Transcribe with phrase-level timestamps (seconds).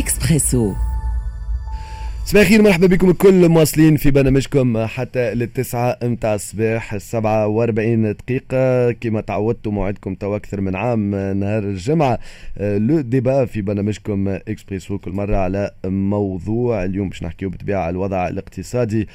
[0.00, 0.74] إكسبريسو
[2.30, 8.92] صباح الخير مرحبا بكم الكل مواصلين في برنامجكم حتى للتسعة متاع الصباح السبعة وأربعين دقيقة.
[8.92, 12.18] كما تعودتوا موعدكم تو أكثر من عام نهار الجمعة.
[12.60, 16.84] le débat في برنامجكم اكسبريسو كل مرة على موضوع.
[16.84, 19.08] اليوم باش نحكيو بالطبيعة على الوضع الاقتصادي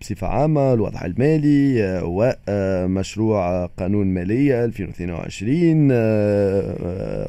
[0.00, 5.92] بصفة عامة الوضع المالي ومشروع قانون مالية 2022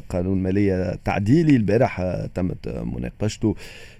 [0.08, 1.56] قانون مالية تعديلي.
[1.56, 2.02] البارح
[2.34, 3.54] تمت مناقشته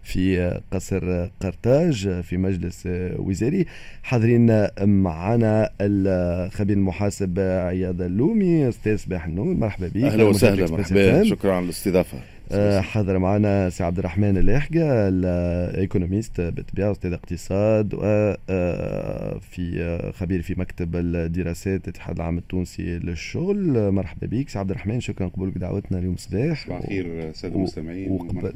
[0.05, 3.67] في قصر قرطاج في مجلس وزاري
[4.03, 10.03] حاضرين معنا الخبير المحاسب عياض اللومي أستاذ صباح النور مرحبا بك.
[10.03, 11.25] أهلا وسهلا مرحبا.
[11.25, 12.19] شكرا على الاستضافة.
[12.53, 20.43] آه، حاضر معنا سي عبد الرحمن اللاحقة ال économiste بالطبيعة أستاذ اقتصاد وفي آه، خبير
[20.43, 23.91] في مكتب الدراسات الاتحاد العام التونسي للشغل.
[23.91, 26.65] مرحبا بك سي عبد الرحمن شكرا قبولك دعوتنا اليوم صباح.
[26.66, 28.52] صباح الخير ساده المستمعين وقبل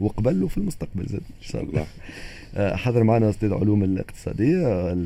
[0.00, 1.80] وقبل وفي المستقبل زاد إن شاء الله.
[1.80, 1.86] آه،
[2.56, 4.96] حضر معنا أستاذ علوم الاقتصادية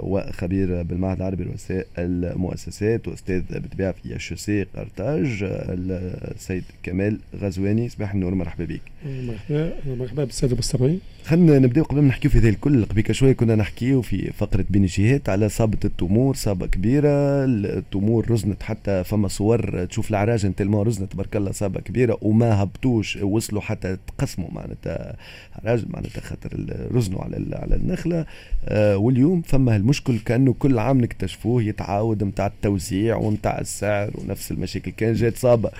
[0.00, 7.88] وخبير بالمعهد العربي لرؤساء المؤسسات وأستاذ بالطبيعه في IHEC قرطاج السيد كمال غزواني.
[7.88, 8.80] صباح النور مرحبا بك.
[9.06, 11.00] مرحبا مرحبا بالسادة المستمعين.
[11.24, 14.84] خلينا نبداو قبل ما نحكيو في ذلك الكل قبل شوية كنا نحكيو في فقرة بين
[14.84, 21.12] الجهات على صابه التمور صابة كبيرة التمور رزنت حتى فما صور تشوف العراجن تلمو رزنت
[21.12, 25.16] تبارك الله صابة كبيرة وما هبطوش وصلوا حتى تقسموا معناتها
[25.64, 28.26] عراجن معناتها خاطر رزنوا على على النخلة
[28.64, 34.90] آه واليوم فما المشكل كأنه كل عام نكتشفوه يتعاود نتاع التوزيع ونتاع السعر ونفس المشاكل.
[34.90, 35.70] كان جات صابه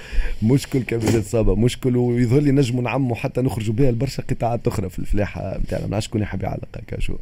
[0.42, 4.89] مشكل كان جات صابه مشكل ويظهر لي نجموا نعموا حتى نخرجوا بها لبرشا قطاعات أخرى
[4.89, 7.17] في الفلاحة نتاعنا ما شكون يحب يعلق هكا شو.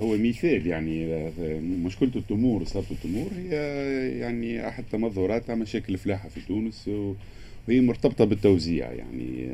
[0.00, 3.54] هو مثال يعني مشكلة التمور إصابة التمور هي
[4.18, 6.90] يعني أحد تمظهراتها مشاكل الفلاحة في تونس
[7.70, 9.48] وهي مرتبطة بالتوزيع يعني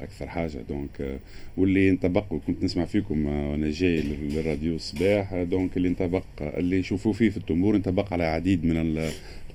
[0.00, 0.58] أكثر حاجة.
[0.68, 1.18] donc
[1.56, 7.30] واللي انطبق وكنت نسمع فيكم وأنا جاي للراديو الصباح donc اللي انطبق اللي يشوفوا فيه
[7.30, 8.98] في التمور انطبق على عديد من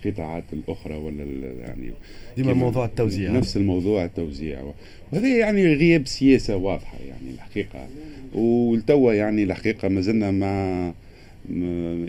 [0.05, 1.23] القطاعات الأخرى ولا
[1.59, 1.91] يعني
[2.37, 3.31] ديما موضوع التوزيع.
[3.31, 4.73] نفس الموضوع التوزيع.
[5.11, 7.87] وهذا يعني غياب سياسة واضحة يعني الحقيقة.
[8.33, 10.93] والتوا يعني الحقيقة ما زلنا ما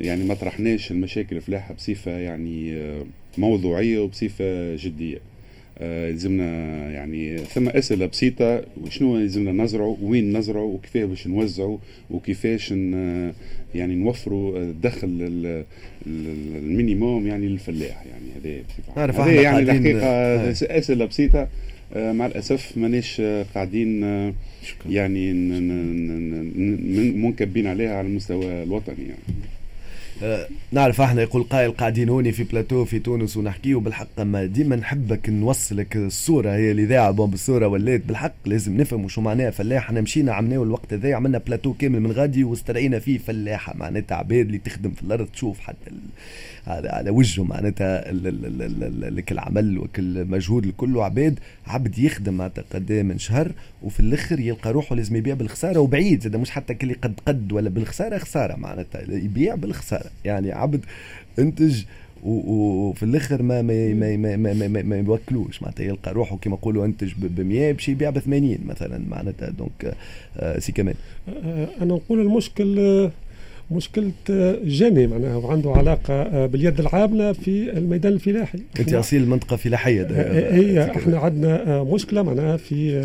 [0.00, 2.83] يعني ما طرحناش المشاكل الفلاحة بصفة يعني
[3.39, 5.19] موضوعية وبصفة جدية.
[5.81, 6.44] لازمنا
[6.91, 11.78] يعني ثم أسئلة بسيطة وشنو لازمنا نزرعوا؟ وين نزرعوا؟ وكيفاه باش نوزعوا؟
[12.10, 12.70] وكيفاش
[13.75, 15.09] يعني نوفروا الدخل
[16.06, 18.62] المينيموم يعني للفلاح يعني
[18.97, 21.48] هذا هذا يعني الحقيقة أسئلة بسيطة.
[21.97, 23.22] مع الأسف مانيش
[23.54, 24.03] قاعدين
[24.91, 25.32] يعني
[27.12, 29.38] منكبين عليها على المستوى الوطني يعني.
[30.72, 35.28] نعرف إحنا يقول قائل قاعدين هوني في بلاتو في تونس ونحكيو بالحق أما ديما نحبك
[35.28, 40.32] نوصلك الصورة هي الاذاعه bon بالصورة ولات بالحق لازم نفهم شو معناها فلاح إحنا مشينا
[40.32, 43.77] عملناه الوقت هذا عملنا بلاتو كامل من غادي واسترعينا فيه فلاحة.
[43.77, 45.91] معناتها عباد اللي تخدم في الأرض تشوف حتى
[46.66, 47.43] على على وجهه.
[47.43, 48.12] معناتها
[49.10, 51.38] لك العمل وكل مجهود الكل عباد.
[51.66, 53.53] عبد يخدم معناتها قد من شهر
[53.83, 55.78] وفي الأخر يلقى روحه لازم يبيع بالخسارة.
[55.78, 60.06] وبعيد زاد مش حتى كل قد قد ولا بالخسارة خسارة معناتها يبيع بالخسارة.
[60.25, 60.84] يعني عبد
[61.39, 61.83] انتج
[62.25, 65.62] وفي الآخر ما ما ما ما, ما, ما, ما, ما يوكلوش.
[65.62, 69.94] معناتها يلقى روحه كما نقولوا انتج ب 100 باش يبيع ب 80 مثلا معناتها donc
[70.37, 70.94] آه c'est quand même
[71.83, 73.11] أنا نقول المشكل
[73.71, 74.12] مشكلة
[74.65, 78.59] جاني معناها وعنده علاقة باليد العاملة في الميدان الفلاحي.
[78.81, 80.06] أنت أصيل المنطقة فلاحية
[80.53, 83.00] هي إحنا عندنا مشكلة معناها في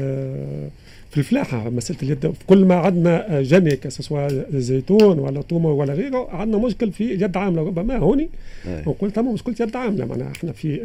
[1.12, 2.34] في الفلاحة مسألة اليد.
[2.48, 7.62] كل ما عندنا جني سواء زيتون ولا طومة ولا غيره عندنا مشكل في اليد عاملة.
[7.62, 8.30] ربما هوني.
[8.68, 10.06] نقول تم مشكلة يد عاملة.
[10.06, 10.78] معناها إحنا في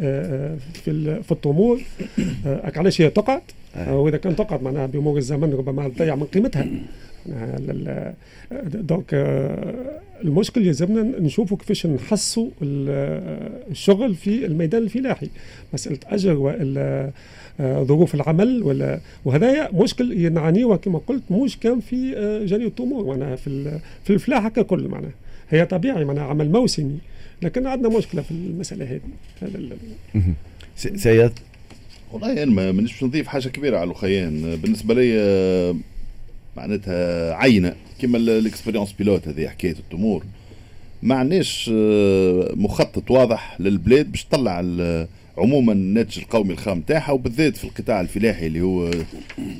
[0.73, 1.81] في في الطمور
[2.45, 3.41] علاش هي تقعد؟
[3.89, 6.67] وإذا كان تقعد معناها بمرور الزمن ربما تضيع من قيمتها.
[8.73, 9.13] دونك
[10.23, 15.29] المشكل يلزمنا نشوفوا كيفاش نحسوا الشغل في الميدان الفلاحي.
[15.73, 17.11] مسألة أجر ولا
[17.61, 22.11] ظروف العمل ولا وهذا مشكل نعانيه كما قلت مش كان في
[22.45, 25.13] جني الطمور معناها في في الفلاحه ككل معناها.
[25.49, 26.97] هي طبيعي معناها عمل موسمي.
[27.41, 29.01] لكن عندنا مشكلة في المسألة هذه.
[29.41, 29.59] هذا
[30.75, 31.31] سيد
[32.13, 34.55] والله أنا ما مانيش نضيف حاجة كبيرة على الأخيان.
[34.55, 35.75] بالنسبة لي
[36.57, 40.23] معناتها عينة كما ال expérience pilote هذه حكاية التمور.
[41.03, 41.71] ما عندناش
[42.55, 44.63] مخطط واضح للبلاد باش تطلع
[45.37, 48.91] عموما الناتج القومي الخام تاعها وبالذات في القطاع الفلاحي اللي هو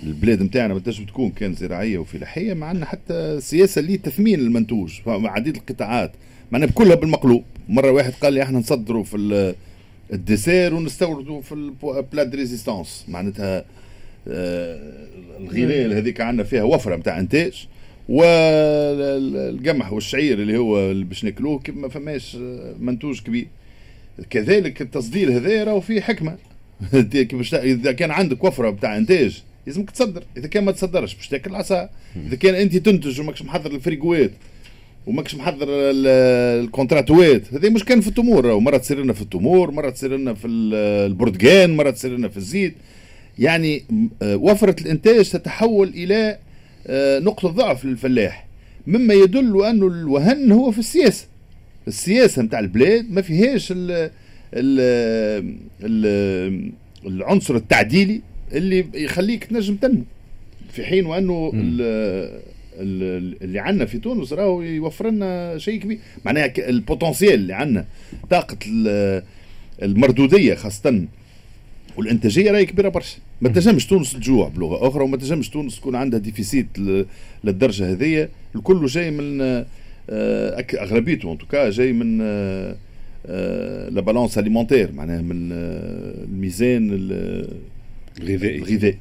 [0.04, 4.94] البلاد نتاعنا ما تنجم تكون كان زراعية وفلاحية ما عندنا حتى سياسة لتثمين المنتوج.
[5.08, 6.12] عديد القطاعات
[6.52, 7.44] معنا بكلها بالمقلوب.
[7.70, 9.54] مرة واحد قال لي إحنا نصدروا في
[10.14, 13.06] ال dessert ونستوردوا في ال plat de résistance.
[13.08, 13.66] معناتها آه،
[14.28, 17.68] الغلال هذيك عندنا فيها وفرة نتاع أنتاج
[18.10, 22.38] والقمح والشعير اللي هو اللي باش ناكلوه ما فماش
[22.80, 23.48] منتوج كبير.
[24.30, 26.38] كذلك التصدير هذا راهو فيه حكمة.
[27.54, 30.24] إذا كان عندك وفرة بتاع أنتاج لازمك تصدر.
[30.38, 31.90] إذا كان ما تصدرش باش تاكل العصا
[32.28, 34.32] إذا كان أنت تنتج وماكش محضر الفريقوات
[35.08, 40.18] وماكش محضر الكونتراتوات هذه مش كان في التمور مرة تصير لنا في التمور مرة تصير
[40.18, 42.76] لنا في البرتقان مرة تصير لنا في الزيت.
[43.40, 43.84] يعني
[44.22, 46.38] آه، وفرة الإنتاج تتحول إلى
[46.88, 48.48] آه، نقطة ضعف للفلاح.
[48.88, 51.28] مما يدل أنه الوهن هو في السياسة.
[51.88, 54.12] السياسة نتاع البلاد ما فيهاش ال
[54.54, 54.80] ال
[55.84, 56.72] ال
[57.06, 58.22] العنصر التعديلي
[58.54, 60.04] اللي يخليك تنجم تنمو.
[60.72, 61.52] في حين وأنه
[62.80, 66.00] اللي عندنا في تونس راهو يوفر لنا شيء كبير.
[66.26, 67.86] معناها ال potentiel اللي عندنا
[68.30, 68.58] طاقة
[69.82, 71.06] المردودية خاصة.
[71.98, 73.18] والإنتاجية راهي كبيرة برشا.
[73.42, 76.68] ما تنجمش تونس تجوع بلغة أخرى وما تنجمش تونس تكون عندها déficit
[77.44, 79.66] للدرجة هذيا الكل جاي من آه،
[80.74, 82.18] اغلبيته en tout cas جاي من
[83.90, 86.90] la balance alimentaire معناها من الميزان
[88.20, 88.58] الغذائي.
[88.58, 88.98] الغذائي.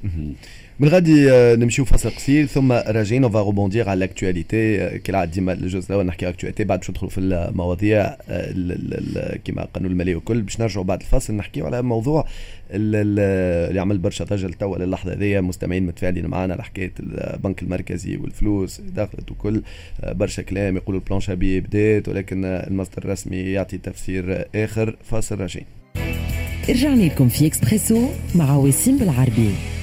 [0.81, 5.52] من غادي آه، نمشيو فاصل قصير ثم راجعين on va rebondir على l'actualité كالعاده ديما
[5.52, 10.61] الجزء الأول نحكي actualité بعد باش ندخلوا في المواضيع آه، كما القانون المالي وكل باش
[10.61, 12.26] نرجعوا بعد الفاصل نحكيو على موضوع
[12.70, 15.40] اللي عمل برشا ضجة لتوا للحظة هذيا.
[15.40, 19.62] مستمعين متفاعلين معنا على حكايه البنك المركزي والفلوس دخلت وكل
[20.00, 24.96] آه، برشا كلام يقولوا ال planche à billets بدات ولكن المصدر الرسمي يعطي تفسير آخر.
[25.05, 25.67] فاصل راجعين.
[26.69, 29.75] رجعنا لكم في اكسبريسو مع وسيم بالعربي.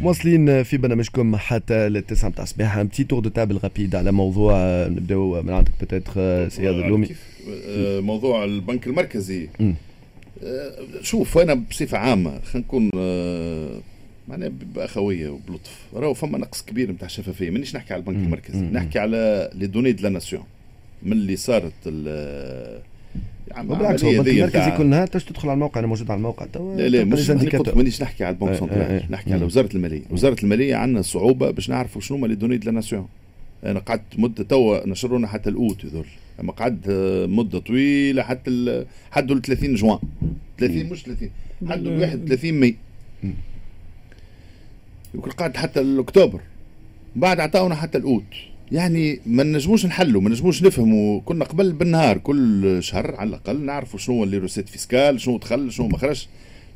[0.00, 2.76] مواصلين في برنامجكم حتى للتسعة متاع الصباح.
[2.76, 6.12] un petit tour de table rapide على موضوع نبداو من عندك peut-être
[6.48, 7.08] سياد اللومي
[7.68, 9.48] آه، موضوع البنك المركزي.
[10.42, 13.80] آه، شوف أنا بصفة عامة خلينا نكون آه،
[14.28, 15.78] معناها بأخوية وبلطف.
[15.94, 17.50] راهو فما نقص كبير نتاع الشفافية.
[17.50, 20.44] مانيش نحكي على البنك المركزي نحكي على les données de la nation.
[21.02, 21.72] من اللي صارت
[23.62, 26.46] بالعكس هو البنك المركزي كل نهار تدخل على الموقع أنا موجود على الموقع.
[26.46, 27.30] توا لا لا مش
[27.76, 29.06] مانيش نحكي على البنك إيه، سنترال إيه، إيه.
[29.10, 30.02] نحكي على وزارة المالية.
[30.10, 33.08] وزارة المالية عندنا صعوبة باش نعرفوا شنو هما les données de la nation
[33.64, 36.06] أنا قعدت مدة توا نشرونا حتى الأوت يظهر
[36.40, 36.88] أما قعدت
[37.28, 38.86] مدة طويلة حتى ال...
[39.10, 39.98] حدوا ل 30 جوان.
[40.58, 41.30] 30 مش 30
[41.68, 42.76] حدوا ل 31 ماي
[45.14, 46.40] يمكن قعدت حتى الأكتوبر.
[47.16, 48.34] بعد عطاونا حتى الأوت.
[48.74, 51.20] يعني ما نجموش نحلوا ما نجموش نفهموا.
[51.20, 55.88] كنا قبل بالنهار كل شهر على الأقل نعرفوا شنو les recettes fiscales شنو دخل شنو
[55.88, 56.26] ما خرج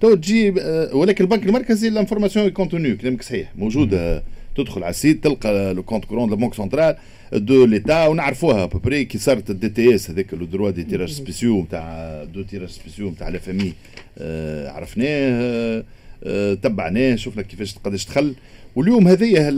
[0.01, 3.53] تو تجي آه، ولكن البنك المركزي ال information continue كلامك صحيح.
[3.57, 4.23] موجوده
[4.57, 6.97] تدخل على ال site تلقى le compte courant de banque centrale
[7.33, 11.11] de l'Etat ونعرفوها à peu près كي صارت ال DTS هذاك le droit de tirage
[11.11, 13.73] spéciaux نتاع de tirage spéciaux نتاع le FMI
[14.19, 15.85] آه عرفناه
[16.25, 18.35] آه تبعناه شفنا كيفاش قداش دخل.
[18.79, 19.49] واليوم هذه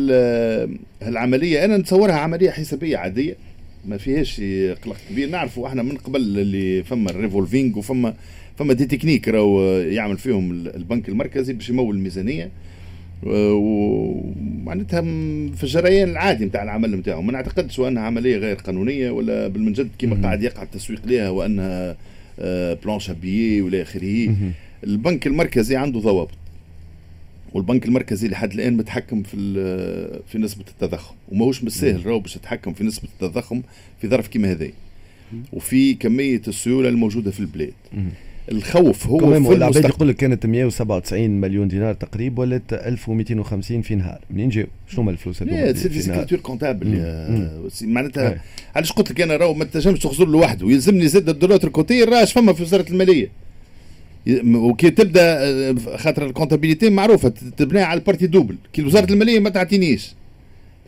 [1.03, 3.37] العملية أنا نتصورها عملية حسابية عادية
[3.89, 4.41] ما فيهاش
[4.85, 5.29] قلق كبير.
[5.31, 8.15] نعرفوا إحنا من قبل اللي فما ال revolving وفما
[8.59, 12.51] فما des techniques راهو يعمل فيهم البنك المركزي باش يمول الميزانية.
[13.23, 15.01] ومعناتها
[15.57, 20.23] في الجريان العادي نتاع العمل نتاعهم ما نعتقدش انها عملية غير قانونية ولا بالمنجد كما
[20.23, 21.97] قاعد يقع التسويق لها وأنها
[22.85, 24.35] planche à billets ولا آخره.
[24.85, 26.40] البنك المركزي عنده ضوابط.
[27.55, 29.37] والبنك المركزي لحد الآن متحكم في
[30.29, 33.63] في نسبة التضخم وماهوش بالساهل راهو باش يتحكم في نسبة التضخم
[34.01, 34.69] في ظرف كيما هذا
[35.53, 37.73] وفي كمية السيولة الموجودة في البلاد.
[38.53, 44.21] الخوف هو في العباد يقول لك كانت 197 مليون دينار تقريبا ولات 1250 في نهار.
[44.31, 46.89] منين جاو؟ شنو هما الفلوس هذوما c'est des écritures comptables
[47.83, 48.41] معناتها
[48.75, 52.33] علاش قلت لك أنا راهو ما تنجمش تخزر لوحده ويلزمني زادة de l'autre côté آش
[52.33, 53.29] فما في وزارة المالية.
[54.55, 58.57] وكي تبدا آه، خاطر ال comptabilité معروفة تبنيها على ال partie double.
[58.73, 60.15] كي وزارة المالية ما تعطينيش.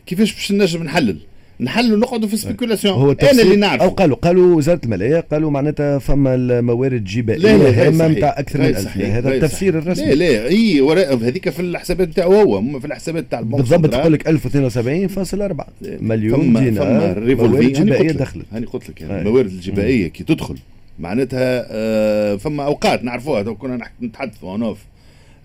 [0.05, 1.17] كيفاش باش نجم نحلل؟
[1.59, 5.99] نحلوا نقعدوا في spéculation هو أنا اللي نعرف أو قالوا قالوا وزارة المالية قالوا معناتها
[5.99, 10.05] فما الموارد جبائيه لا هامه نتاع أكثر من 1000 هذا التفسير الرسمي.
[10.05, 10.81] لا لا إي
[11.21, 12.79] هذيك في الحسابات نتاعو هو.
[12.79, 17.35] في الحسابات نتاع البنك بالضبط تقول لك 1072.4 مليون دينار.
[17.35, 18.45] موارد جبائية دخلت.
[18.51, 20.55] هاني قلت لك يعني الموارد الجبائية كي تدخل.
[20.99, 23.43] معناتها آه فما أوقات نعرفوها.
[23.43, 24.75] تو كنا نتحدثوا اون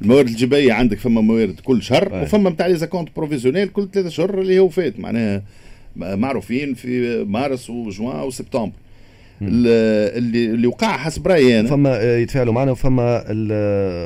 [0.02, 2.23] الموارد الجبائية عندك فما موارد كل شهر أي.
[2.23, 5.00] وفما نتاع les acomptes provisionnels كل ثلاثة شهور اللي هو فات.
[5.00, 5.43] معناها
[5.97, 8.73] معروفين في مارس وجوان وسبتمبر.
[9.42, 11.68] اللي اللي وقع حسب رأيي أنا.
[11.68, 13.25] فما آه، يتفاعلوا معنا وفما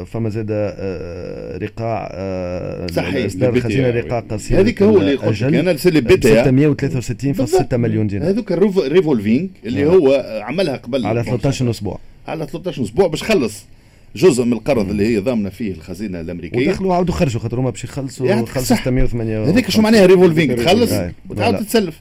[0.05, 3.25] فما زاد آه، رقاع آه، صحيح.
[3.25, 8.31] اصدار خزينة رقاع قصير هذيك هو اللي قلت لك أنا اللي بدأ 663.6 مليون دينار.
[8.31, 11.99] هذوك ال revolving اللي هو عملها قبل على 13 أسبوع.
[12.29, 13.65] على 13 أسبوع باش خلص.
[14.17, 16.69] جزء من القرض اللي هي ضامنة فيه الخزينة الأمريكية.
[16.69, 18.83] ودخلوا عاودوا خرجوا خاطر هما باش يخلصوا يعني خلصوا صح.
[18.83, 20.93] 608 هذيك شو معناها revolving تخلص.
[21.29, 21.57] وتعاود.
[21.57, 22.01] تتسلف.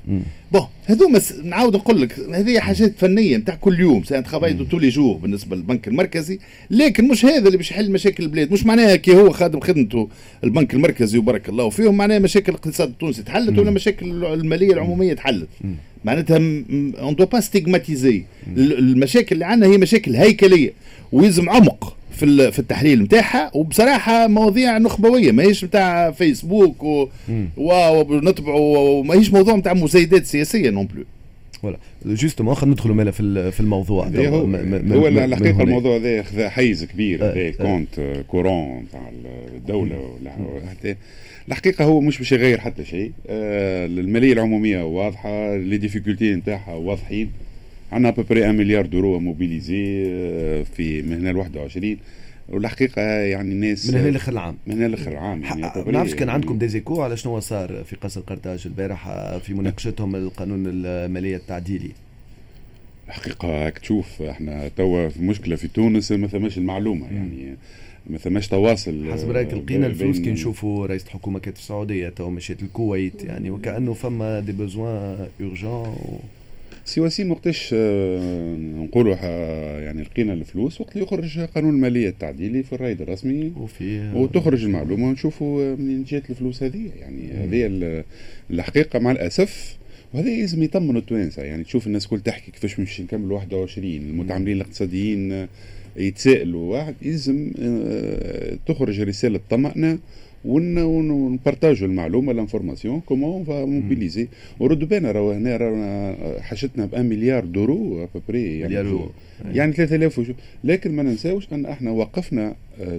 [0.51, 4.72] bon هذوما نعاود نقول لك هذه حاجات فنية نتاع كل يوم c'est un travail de
[4.72, 6.39] tous les jours بالنسبة للبنك المركزي
[6.69, 8.51] لكن مش هذا اللي باش يحل مشاكل البلاد.
[8.51, 10.09] مش معناها كي هو خادم خدمته
[10.43, 15.49] البنك المركزي وبارك الله فيهم معناها مشاكل الاقتصاد التونسي تحلت ولا مشاكل المالية العمومية تحلت.
[16.05, 18.23] معناتها on doit pas stigmatiser
[18.57, 20.73] المشاكل اللي عندنا هي مشاكل هيكلية
[21.11, 21.97] ويلزم عمق.
[22.25, 27.07] في في التحليل نتاعها وبصراحة مواضيع نخبوية ماهيش نتاع فيسبوك و...
[27.57, 31.03] ونتبعوا وماهيش موضوع نتاع مزايدات سياسية non plus
[31.61, 34.07] voilà justement خلينا ندخلوا مالا في في الموضوع.
[34.07, 34.39] هذا هو,
[34.91, 35.63] هو الحقيقة.
[35.63, 37.51] الموضوع هذا خذا حيز كبير آه، هذا آه.
[37.51, 39.11] compte courant تاع
[39.55, 39.99] الدولة
[41.47, 43.11] الحقيقة هو مش باش يغير حتى شيء.
[43.27, 47.31] آه، المالية العمومية واضحة les difficultés نتاعها واضحين.
[47.91, 51.97] عندنا à peu près 1 مليار d'euros à mobiliser آه، في من هنا ل 21
[52.49, 54.55] والحقيقة يعني الناس من هنا لآخر العام.
[54.67, 57.83] من هنا لآخر العام يعني ما نعرفش كان يعني عندكم des échos على شنو صار
[57.83, 61.91] في قصر قرطاج البارح آه، في مناقشتهم القانون المالية التعديلي؟
[63.07, 67.55] الحقيقة تشوف إحنا توا في مشكلة في تونس ما ثماش المعلومة يعني
[68.09, 72.09] ما ثماش تواصل حسب رأيك آه، لقينا الفلوس كي نشوفوا رئيس الحكومة كانت في السعودية
[72.09, 75.95] تو مشيت الكويت يعني وكأنه فما des besoins urgents
[76.85, 79.15] سي وسيم وقتاش آه، نقولوا
[79.79, 83.53] يعني لقينا الفلوس وقت اللي يخرج قانون المالية التعديلي في الرايد الرسمي.
[83.57, 86.89] وفي وتخرج المعلومة ونشوفوا منين جات الفلوس هذه.
[86.99, 88.03] يعني هذه ال-
[88.51, 89.77] الحقيقة مع الأسف
[90.13, 95.31] وهذا يلزم يطمنوا التوانسه يعني تشوف الناس كل تحكي كيفاش باش نكمل 21 المتعاملين الاقتصاديين
[95.31, 95.47] آه،
[95.97, 99.99] يتسائلوا واحد يلزم آه، تخرج رسالة طمأنة
[100.45, 104.27] ونبارتاجوا المعلومة l'information comment on va mobiliser
[104.59, 109.11] وردوا بالنا راهو هنا رانا حشتنا ب 1 مليار d'euros à peu près يعني مليار.
[109.53, 110.33] يعني 3000 وشو.
[110.63, 112.55] لكن ما ننساوش أن إحنا وقفنا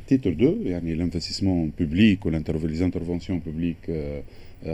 [0.08, 4.14] titre 2 يعني ال investissement public وال interven- intervention publique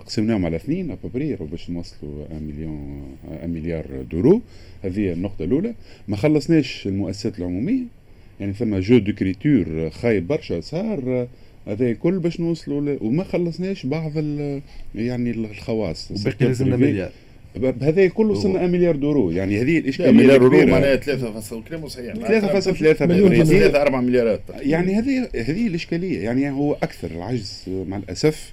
[0.07, 4.41] قسمناهم على اثنين après باش نوصلوا 1 مليون 1 مليار d'euros.
[4.83, 5.75] هذه النقطة الأولى.
[6.09, 7.83] ما خلصناش المؤسسات العمومية
[8.41, 11.29] يعني ثم jeu d'écriture خايب برشا صار
[11.69, 12.99] هذا كل باش نوصلوا ل...
[13.01, 14.61] وما خلصناش بعض ال...
[14.95, 16.11] يعني الخواص.
[16.11, 17.11] وباقي لازمنا مليار.
[17.83, 19.31] هذا كله وصلنا 1 مليار d'euros.
[19.31, 20.71] يعني هذه لا الاشكاليه مليار الكبيرة.
[20.71, 22.15] معناها 3 فاصل كلامه صحيح.
[22.15, 23.47] 3.3 مليون بالبريد.
[23.47, 24.41] 3 4 مليارات.
[24.61, 26.25] يعني هذه هذه الإشكالية.
[26.25, 28.53] يعني هو أكثر العجز مع الأسف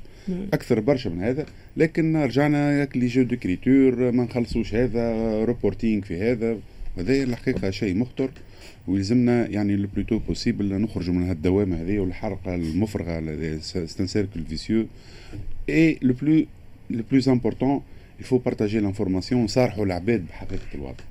[0.53, 1.45] أكثر برشا من هذا.
[1.77, 5.13] لكن رجعنا avec les jeux d'écriture ما نخلصوش هذا
[5.45, 6.57] reporting في هذا.
[6.97, 8.29] وهذا الحقيقة شيء مخطر.
[8.87, 13.19] ويلزمنا يعني le plus tôt possible نخرجوا من هالدوامه هذه والحلقة المفرغة
[13.85, 14.85] c'est un cercle vicieux
[15.69, 16.45] et le plus
[16.89, 17.81] le plus important
[18.19, 21.03] il faut partager l'information ونصارحوا العباد بحقيقة الوضع.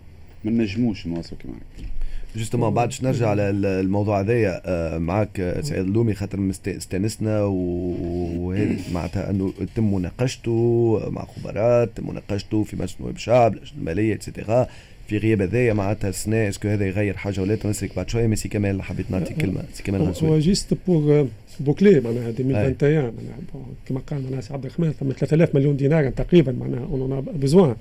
[0.44, 1.88] ما نجموش نواصلوا كما هكا
[2.36, 7.42] justement بعد باش نرجع على ال- الموضوع هذايا آه، معك آه، سعيد اللومي خاطر استانسنا
[7.44, 13.78] و- وهذه معناتها أنه يتم مناقشته مع خبراء يتم مناقشته في مجلس نواب الشعب اللجنه
[13.78, 14.66] المالية et cetera
[15.06, 18.26] في غياب هذايا معناتها السنة est-ce que هذا يغير حاجة ولا لا نسالك بعد شوية.
[18.26, 21.28] mais سي كمال حبيت نعطي كلمة سي كمال هو juste pour
[21.60, 26.52] boucler معناها 2021 معناها كما قال معناها سي عبد الرحمن ثم 3000 مليون دينار تقريبا
[26.52, 27.76] معناها un besoin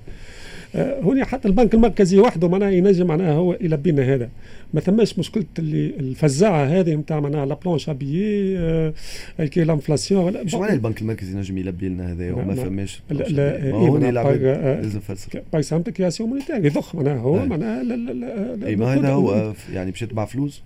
[0.76, 4.30] هنا حتى البنك المركزي وحده معناها ينجم معناها هو يلبي لنا هذا.
[4.74, 8.94] ما ثماش مشكلة اللي الفزاعة هذه نتاع معناها la planche à billets
[9.40, 12.64] qui l'inflation ولا شو معناها البنك المركزي نجم يلبي لنا هذا لا، وما لا.
[12.64, 16.66] فماش لا، ما لا، هو هوني إيه، العباد آه، لازم نفسر par exemple création monétaire
[16.66, 17.46] يضخ معناها هو.
[17.46, 18.12] معناها لا- لا-
[18.56, 20.62] لا- اي ما هذا هو آه، يعني باش يتبع فلوس؟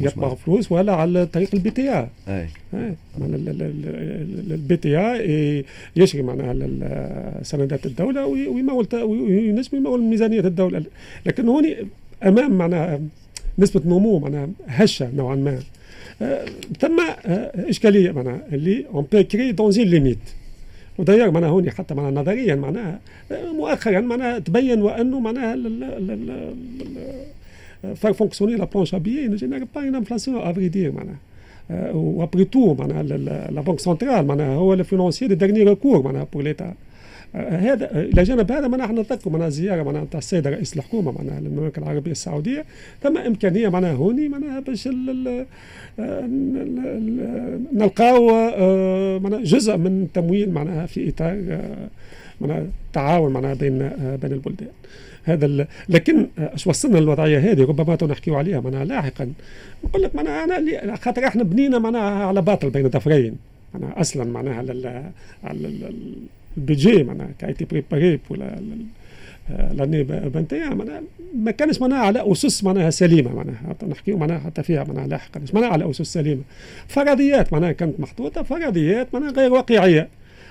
[0.00, 0.34] يطبع.
[0.34, 2.48] فلوس ولا على طريق ال BTA.
[4.50, 5.64] ال BTA
[5.96, 6.52] يشري معناها
[7.42, 10.82] سندات الدولة وي- ويمول وينجم يمول ميزانية الدولة.
[11.26, 11.76] لكن هوني
[12.24, 13.00] أمام معناها
[13.58, 15.58] نسبة نمو معناها هشة نوعا ما.
[16.80, 20.18] ثم آه، إشكالية معناها اللي on peut créer dans une limite
[20.98, 23.00] وداير معناها هوني حتى معناها نظريا معناها
[23.32, 25.56] آه، مؤخرا معناها تبين وأنه معناها
[27.94, 31.18] faire fonctionner la planche à billets ne génère pas une inflation à vrai dire معناها
[31.70, 36.02] آه، و après tout معناها la banque centrale معناها هو ال financier de dernier recours
[36.02, 36.74] معناها pour l'État
[37.34, 41.12] هذا آه، إلى جانب هذا معناها إحنا نتذكر معناها زيارة معناها نتاع السيد رئيس الحكومة
[41.12, 42.64] معناها للمملكة العربية السعودية.
[43.02, 44.88] ثم إمكانية معناها هوني معناها باش
[47.72, 48.26] نلقاو
[49.18, 51.60] معناها جزء من التمويل معناها في إطار
[52.40, 54.68] معناها التعاون معناها بين آه، بين البلدان.
[55.24, 55.66] هذا.
[55.88, 59.32] لكن اش وصلنا للوضعية هذه ربما نحكيو عليها معناها لاحقا.
[59.84, 60.44] نقول لك معناها
[60.84, 63.36] أنا خاطر إحنا بنينا معناها على باطل بين ظفرين
[63.74, 64.86] معناها أصلا معناها على ال...
[65.44, 66.14] على ال- ال-
[66.56, 68.38] ال budget معناها qui était préparé pour
[69.50, 71.02] آه، l'année vingt et un معناها
[71.36, 73.76] ما كانش معناها على أسس معناها سليمة معناها.
[73.88, 76.42] نحكيو معناها حتى فيها معناها لاحقا معناها على أسس سليمة.
[76.88, 80.08] فرضيات معناها كانت محطوطة فرضيات معناها غير واقعية.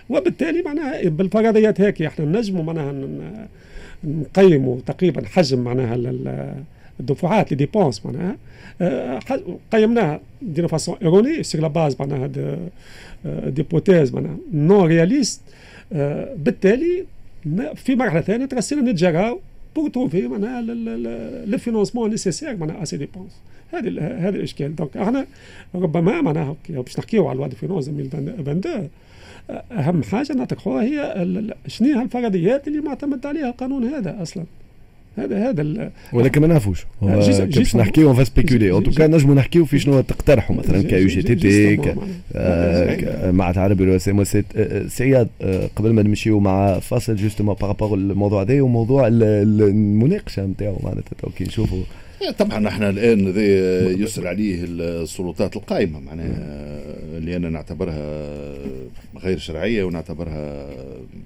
[0.10, 2.94] وبالتالي معناها بالفرضيات هيك إحنا نجموا معناها
[4.04, 5.96] نقيموا تقريبا حجم معناها
[7.00, 8.38] الدفعات les dépenses معناها.
[8.82, 9.20] آه،
[9.72, 12.30] قيمناها d'une façon erronée sur la base معناها
[13.26, 14.38] d'hypothèses معناها.
[14.54, 15.42] non réalistes
[16.36, 17.06] بالتالي
[17.76, 19.40] في مرحلة ثانية ترسلنا نتجراو
[19.76, 20.62] pour trouver معناها
[21.46, 23.32] le financement nécessaire معناها à ces dépenses
[23.74, 24.76] هذا هذا الإشكال.
[24.76, 25.26] donc إحنا
[25.76, 28.90] ربما معناها باش نحكيو على ال loi de finances 2022
[29.72, 31.28] أهم حاجة نعتقدوها هي
[31.68, 34.44] شنو هي الفرضيات اللي معتمد عليها القانون هذا أصلا؟
[35.18, 36.86] هذا هذا ولكن ما نعرفوش.
[37.02, 40.56] باش نحكيو on spécule en tout cas نجمو نحكيو في شنو تقترحوا.
[40.56, 41.78] مثلا كي UGTT
[43.32, 44.46] مع عربي مؤسسات
[44.88, 45.28] سعياد
[45.76, 51.44] قبل ما نمشيو مع فاصل justement par rapport الموضوع هذا وموضوع المناقشة نتاعو معناتها كي
[51.44, 51.84] نشوفوا
[52.38, 53.34] طبعا إحنا الآن
[54.02, 56.80] يسر عليه السلطات القائمة معناها
[57.18, 58.54] اللي أنا نعتبرها
[59.18, 60.70] غير شرعية ونعتبرها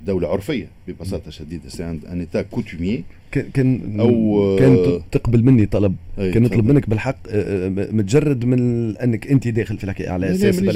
[0.05, 1.69] دولة عرفية ببساطة شديدة.
[1.69, 3.03] c'est un état coutumier
[3.39, 5.95] كان أو كان تقبل مني طلب.
[6.17, 10.59] كان نطلب منك بالحق آه، آه، متجرد من أنك أنت داخل في الحكي على أساس
[10.59, 10.71] لا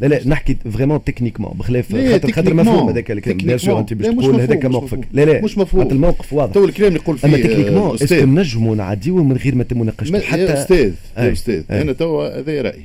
[0.00, 4.66] لا, لا نحكي vraiment techniquement بخلاف خاطر خاطر مفهوم هذاك sûr أنت باش تقول هذاك
[4.66, 5.08] موقفك.
[5.12, 5.90] لا لا مش مفهوم.
[5.90, 6.52] الموقف واضح.
[6.52, 9.80] تو الكلام اللي يقول فيه اما techniquement est-ce que نجموا نعديو من غير ما تم
[9.80, 12.84] مناقشته حتى يا أستاذ يا أستاذ أنا توا هذا رأيي.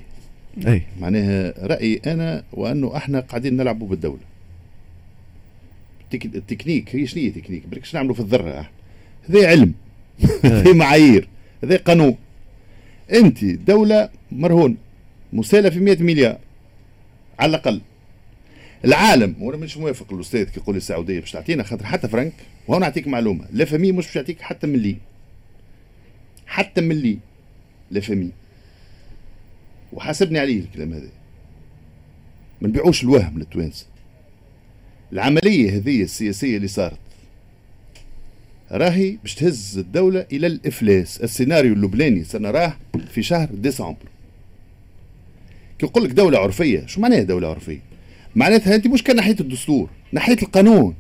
[0.67, 0.81] أي.
[1.01, 4.19] معناها رأيي أنا وأنه إحنا قاعدين نلعبوا بالدولة.
[6.13, 8.69] التكنيك هي شنو هي تكنيك بريك نعملوا في الذرة.
[9.29, 9.73] هذا علم
[10.43, 11.27] هذا معايير
[11.63, 12.15] هذا قانون.
[13.13, 14.77] انت دولة مرهون
[15.33, 16.39] مساله في 100 مليار
[17.39, 17.81] على الأقل.
[18.85, 22.33] العالم وأنا مش موافق الأستاذ كي يقول السعودية باش تعطينا خاطر حتى فرنك
[22.67, 24.97] وهو نعطيك معلومة لا فامي مش باش يعطيك حتى ملي.
[26.47, 27.19] حتى ملي
[27.91, 28.31] l'FMI
[29.93, 31.09] وحاسبني عليه الكلام هذا.
[32.61, 33.85] ما نبيعوش الوهم للتوانسة.
[35.13, 36.99] العملية هذه السياسية اللي صارت
[38.71, 41.17] راهي باش تهز الدولة إلى الإفلاس.
[41.17, 42.77] السيناريو اللبناني سنراه
[43.11, 44.05] في شهر ديسمبر.
[45.79, 47.79] كي نقول لك دولة عرفية شو معناها دولة عرفية؟
[48.35, 50.95] معناتها أنت مش كان ناحية الدستور ناحية القانون.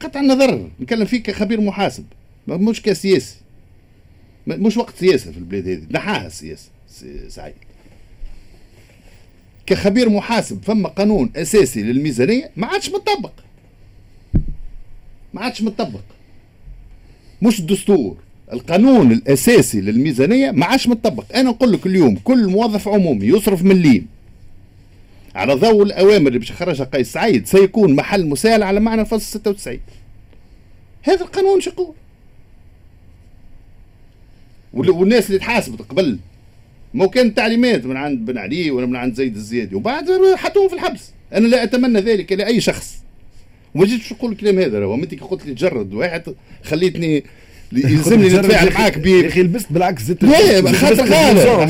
[0.00, 2.04] قطع النظر نتكلم فيك كخبير محاسب
[2.48, 3.36] مش كسياسي.
[4.46, 6.70] مش وقت سياسة في البلاد هذه نحاها السياسة
[7.28, 7.54] سعيد.
[9.66, 13.32] كخبير محاسب فما قانون أساسي للميزانية ما عادش مطبق.
[15.34, 16.00] ما عادش مطبق.
[17.42, 18.16] مش الدستور
[18.52, 21.24] القانون الأساسي للميزانية ما عادش متطبق.
[21.34, 24.06] أنا نقول لك اليوم كل موظف عمومي يصرف مليم
[25.34, 29.78] على ضوء الأوامر اللي باش يخرجها قيس سعيد سيكون محل مساءلة على معنى الفصل 96
[31.02, 31.94] هذا القانون شو يقول؟
[34.72, 36.18] والناس اللي تحاسبت قبل
[36.94, 40.74] ما كان تعليمات من عند بن علي ولا من عند زيد الزيادي وبعد حطوه في
[40.74, 41.10] الحبس.
[41.32, 43.02] أنا لا أتمنى ذلك لأي شخص.
[43.74, 46.22] وما جيتش نقول الكلام هذا راهو انت قلت لي تجرد واحد
[46.62, 47.24] خليتني
[47.72, 51.66] يلزمني نتفاعل معاك ب يا أخي لبست بالعكس زدت لا خاطر خاطر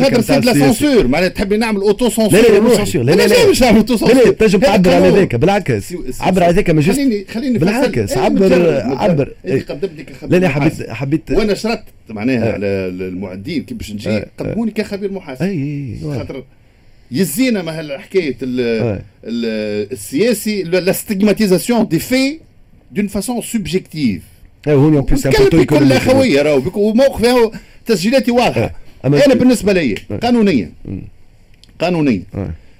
[0.00, 3.26] خاطر سيد لا سونسور معناها تحبي نعمل اوتو سونسور لا لا مش سونسور لا لا
[3.26, 5.94] لا مش نعمل اوتو سونسور لا لا تنجم تعبر على ذاك بالعكس.
[6.20, 8.16] عبر على ذاك ما خليني خليني بالعكس.
[8.16, 8.54] عبر
[8.96, 9.32] عبر.
[9.46, 14.24] انت قدمتني كخبير لا لا حبيت حبيت وأنا شرطت معناها على المعدين كي باش نجي
[14.38, 15.96] قدموني كخبير محاسب.
[16.02, 16.44] خاطر
[17.10, 18.36] يزينا ما حكايه
[19.92, 22.38] السياسي لا ستيغماتيزاسيون دي في
[22.92, 24.22] دون فاسون سوبجيكتيف
[24.68, 27.50] هوني اون بليس بكل اخويه راهو وموقف
[27.86, 28.74] تسجيلاتي واضحة.
[29.04, 30.72] أنا بالنسبة لي قانونيا.
[31.80, 32.22] قانونيا.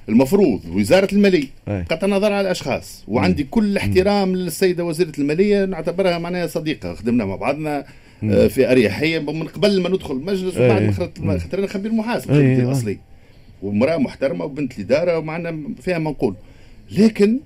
[0.08, 3.04] المفروض وزارة المالية قطع النظر على الأشخاص.
[3.08, 6.94] وعندي كل احترام للسيدة وزيرة المالية نعتبرها معناها صديقة.
[6.94, 7.84] خدمنا مع بعضنا
[8.20, 9.18] في أريحية.
[9.18, 10.82] من قبل ما ندخل المجلس وبعد
[11.18, 12.30] ما خاطر أنا خبير محاسب
[12.70, 12.98] اصلي
[13.66, 16.34] وامراه محترمة وبنت الاداره ومعنا فيها ما نقول
[16.92, 17.40] لكن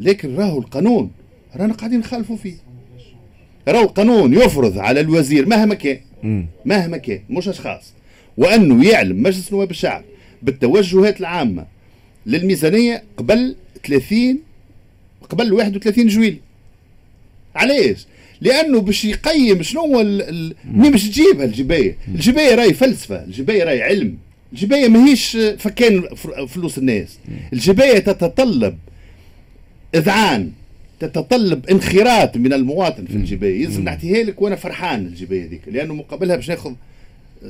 [0.00, 1.10] لكن راهو القانون
[1.56, 2.54] رانا قاعدين نخالفوا فيه.
[3.68, 5.98] راهو القانون يفرض على الوزير مهما كان
[6.64, 7.92] مهما كان مش أشخاص.
[8.36, 10.04] وأنه يعلم مجلس نواب الشعب
[10.42, 11.66] بالتوجهات العامة
[12.26, 14.38] للميزانية قبل 30
[15.30, 16.38] قبل 31 جويلي.
[17.54, 18.06] علاش؟
[18.40, 20.02] لأنه باش يقيم شنو هو
[20.64, 24.16] منين باش تجيبها الجباية؟ الجباية راهي فلسفة، الجباية راهي علم،
[24.52, 26.14] الجباية ماهيش فكان
[26.46, 27.18] فلوس الناس.
[27.52, 28.78] الجباية تتطلب
[29.94, 30.52] إذعان
[31.00, 33.62] تتطلب انخراط من المواطن في الجباية.
[33.62, 36.72] يلزم نعطيها لك وأنا فرحان الجباية هذيك لأنه مقابلها باش ناخذ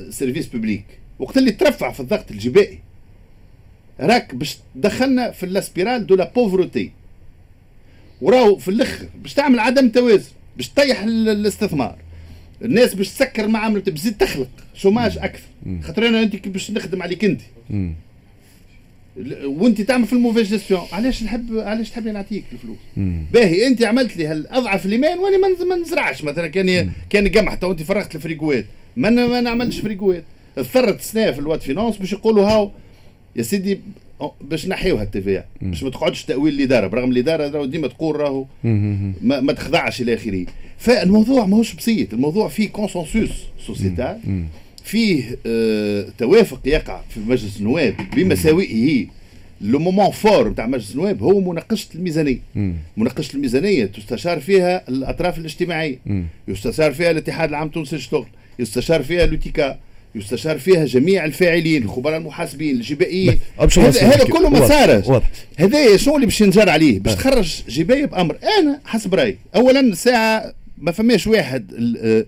[0.09, 0.85] service public
[1.19, 2.79] وقت اللي ترفع في الضغط الجبائي
[3.99, 6.91] راك باش تدخلنا في ال spirale de la pauvreté.
[8.21, 11.95] وراو في الأخر باش تعمل عدم توازن باش تطيح ال- الاستثمار.
[12.61, 15.47] الناس باش تسكر معامله بزيد تخلق chômage أكثر.
[15.83, 17.41] خاطر أنا أنت باش نخدم عليك أنت.
[19.45, 20.81] وأنت تعمل في ال mauvaise gestion.
[20.91, 22.77] علاش نحب علاش تحب نعطيك الفلوس.
[23.33, 26.23] باهي أنت عملت لي هالأضعف الايمان وأنا ما نز- ما نزرعش.
[26.23, 28.65] مثلا كان كان قمح تو أنت فرغت الفريقوات.
[28.97, 30.23] ما ما نعملش فريقوات.
[30.57, 32.71] اضطرت سنه في ال loi de finances باش يقولوا هاو
[33.35, 33.79] يا سيدي
[34.41, 38.45] باش نحيوها التي باش ما تقعدش تأويل الإدارة برغم الإدارة راهو ديما تقول راهو.
[38.63, 40.45] ما, ما تخضعش إلى آخره.
[40.77, 42.13] فالموضوع ماهوش بسيط.
[42.13, 43.31] الموضوع فيه consensus
[43.65, 44.17] sociétal.
[44.83, 49.05] فيه آه توافق يقع في مجلس النواب بمساوئه.
[49.61, 52.39] le moment fort نتاع مجلس النواب هو مناقشة الميزانية.
[52.97, 55.99] مناقشة الميزانية تستشار فيها الأطراف الاجتماعية.
[56.47, 58.27] يستشار فيها الاتحاد العام التونسي للشغل.
[58.59, 59.79] يستشار فيها l'UTICA.
[60.15, 63.39] يستشار فيها جميع الفاعلين الخبراء المحاسبين الجبائيين
[64.03, 64.23] هذا.
[64.23, 64.67] كله ما.
[64.67, 65.21] صارش.
[65.57, 67.15] هذا شنو اللي باش ينجر عليه باش آه.
[67.15, 72.25] تخرج جبايه بأمر أنا حسب رأيي اولا الساعة ما فماش واحد ال- آه،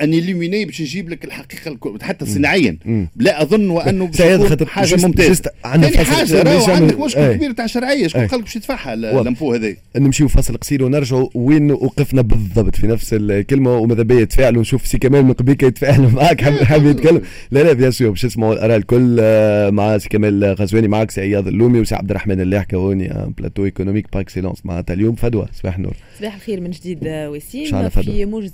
[0.00, 2.78] أن اليميني باش يجيب لك الحقيقة الكل حتى صناعيا.
[3.16, 5.30] لا أظن وأنه سيد حاجة ممتازة.
[5.30, 7.34] juste عندنا فصل حاجة عندك مشكل أي.
[7.34, 8.06] كبير تاع شرعية.
[8.06, 8.26] شكون.
[8.26, 8.94] قال لك باش يدفعها.
[8.94, 14.60] اللمفو هذا نمشيو فاصل قصير ونرجعوا وين وقفنا بالضبط في نفس الكلمة وماذا بيا يتفاعلوا
[14.60, 17.22] نشوف سي كمال من قبيل يتفاعل معاك حاب حاب يتكلم.
[17.50, 21.20] لا لا bien sûr باش نسمعوا الآراء الكل آه، مع سي كمال غزواني معاك سي
[21.20, 25.76] اياد اللومي وسي عبد الرحمن اللاحكة هوني plateau économique par excellence معناتها اليوم فدوى صباح
[25.76, 25.94] النور.
[26.18, 27.88] صباح الخير من جديد آه، وسيم.
[27.88, 28.52] في موجز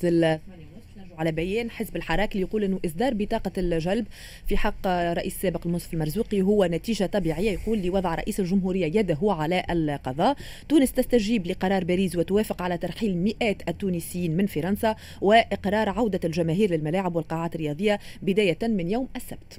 [1.21, 4.07] على بيان حزب الحراك اللي يقول إنه إصدار بطاقة الجلب
[4.47, 9.63] في حق رئيس السابق المنصف المرزوقي هو نتيجة طبيعية يقول لوضع رئيس الجمهورية يده على
[9.71, 10.37] القضاء.
[10.69, 17.17] تونس تستجيب لقرار باريس وتوافق على ترحيل مئات التونسيين من فرنسا وإقرار عودة الجماهير للملاعب
[17.17, 19.59] والقاعات الرياضية بداية من يوم السبت.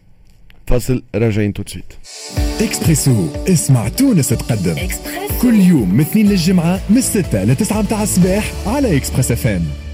[0.67, 1.94] فاصل راجعين tout de suite
[2.62, 4.76] Expresso اسمع تونس تقدم.
[5.41, 9.90] كل يوم من اثنين للجمعة من 6 ل 9 متاع الصباح على إكسبريس إف إم.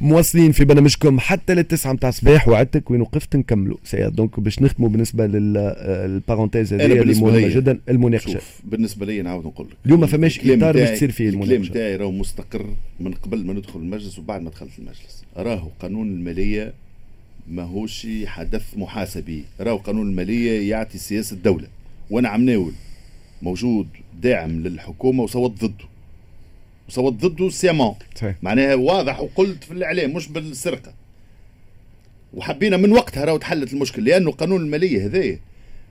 [0.00, 4.88] مواصلين في برنامجكم حتى للتسعة متاع الصباح وعدتك وين وقفت نكملوا سيد donc باش نختموا
[4.88, 8.32] بالنسبة لل parenthèse أنا هذه اللي مهمه جدا المناقشة.
[8.32, 9.76] شوف بالنسبة لي نعاود نقول لك.
[9.86, 11.70] اليوم ما فماش الكلام إطار باش تصير فيه الكلام المناقشة.
[11.70, 12.66] بتاعي راهو مستقر
[13.00, 15.24] من قبل ما ندخل المجلس وبعد ما دخلت المجلس.
[15.36, 16.72] راهو قانون المالية
[17.48, 19.44] ماهوش حدث محاسبي.
[19.60, 21.66] راهو قانون المالية يعطي سياسة الدولة
[22.10, 22.72] وأنا عم ناول
[23.42, 23.86] موجود
[24.22, 25.84] داعم للحكومة وصوت ضده.
[26.88, 28.34] وصوت ضده سيامون صحيح.
[28.42, 30.94] معناها واضح وقلت في الإعلام مش بالسرقة.
[32.34, 35.38] وحبينا من وقتها راهو تحلت المشكل لأنه قانون المالية هذايا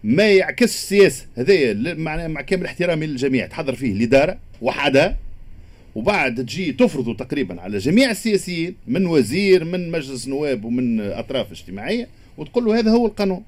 [0.03, 1.25] ما يعكس السياسة.
[1.37, 3.47] هذايا ل- مع كامل احترامي للجميع.
[3.47, 5.17] تحضر فيه الإدارة وحدها.
[5.95, 12.07] وبعد تجي تفرضه تقريبا على جميع السياسيين من وزير من مجلس نواب ومن أطراف اجتماعية
[12.37, 13.43] وتقول له هذا هو القانون.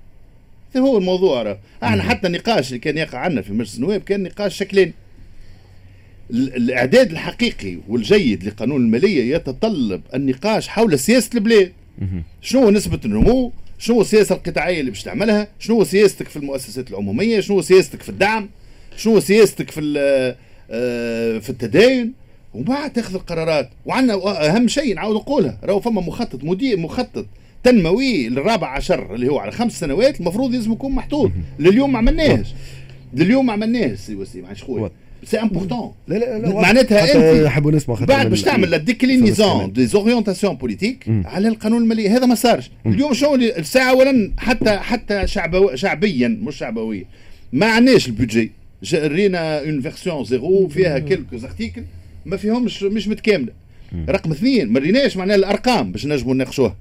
[0.75, 1.59] هذا هو الموضوع راه.
[1.83, 4.93] إحنا حتى النقاش اللي كان يقع عندنا في مجلس النواب كان نقاش شكلين.
[6.31, 11.71] الاعداد الحقيقي والجيد لقانون المالية يتطلب النقاش حول سياسة البلاد.
[12.41, 16.37] شنو هو نسبة النمو؟ شنو هو السياسة القطاعية اللي باش تعملها؟ شنو هو سياستك في
[16.37, 18.49] المؤسسات العمومية؟ شنو هو سياستك في الدعم؟
[18.97, 20.35] شنو هو سياستك في ال-
[20.71, 22.13] آه، في التدين
[22.53, 23.69] ومن بعد تاخذ القرارات.
[23.85, 24.15] وعندنا
[24.55, 27.25] أهم شيء نعاود نقولها راهو فما مخطط مدير مخطط
[27.63, 31.31] تنموي للرابع عشر اللي هو على خمس سنوات المفروض لازم يكون محطوط.
[31.59, 32.47] لليوم ما عملناهش.
[33.13, 34.45] لليوم ما عملناهش سي وسيم.
[34.45, 34.91] عايش خويا.
[35.23, 37.03] C'est important لا لا لا معناتها
[37.35, 39.73] أنت نحبوا نسمع بعد باش تعمل لا فما déclinaison.
[39.73, 41.05] des orientations politiques.
[41.25, 42.09] على القانون المالي.
[42.09, 42.71] هذا ما صارش.
[42.85, 47.03] اليوم شنو اللي- الساعة اولا حتى حتى شعبو شعبيا مش شعبويا
[47.53, 48.51] ما عندناش ال budget
[48.93, 51.83] رينا en version zéro فيها quelques articles
[52.25, 53.51] ما فيهمش مش متكاملة.
[54.09, 56.75] رقم اثنين ما ريناش معناها الأرقام باش نجموا نناقشوها.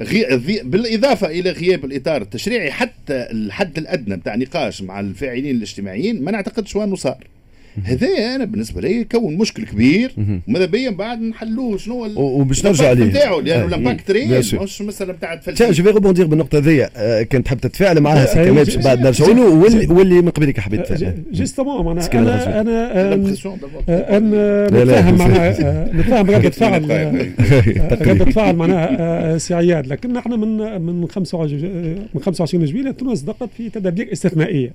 [0.00, 0.26] غي...
[0.36, 6.30] ذي- بالإضافة إلى غياب الإطار التشريعي حتى الحد الأدنى بتاع نقاش مع الفاعلين الاجتماعيين ما
[6.30, 7.24] نعتقدش انه صار.
[7.84, 10.12] هذا أنا بالنسبة لي يكون مشكل كبير
[10.48, 13.04] وماذا بيا من بعد نحلوه شنو وباش نرجع عليه.
[13.04, 13.66] نتاعو لأنه آه.
[13.66, 14.16] الامباكت مم.
[14.16, 14.54] ريال Bien sûr.
[14.62, 18.34] مش مساله بتاع تيا تفلسف جو في ريبوندير بالنقطة ذي آه، كنت تحب تتفاعل معها
[18.34, 22.12] كمال جي- باش بعد جي- نرجعوا له واللي من قبلك حبيت تتفاعل Justement معناها.
[22.12, 23.82] أنا أنا آم، l'impression d'abord.
[23.88, 27.92] آه، ان لا، لا، نتفاهم معناها آه، نتفاهم ردة فعل آه،.
[28.02, 28.96] ردة فعل معناها
[29.34, 33.70] آه، سي عياد لكن إحنا من من 25 آه، من 25 جويلية تونس دقت في
[33.70, 34.72] تدابير استثنائية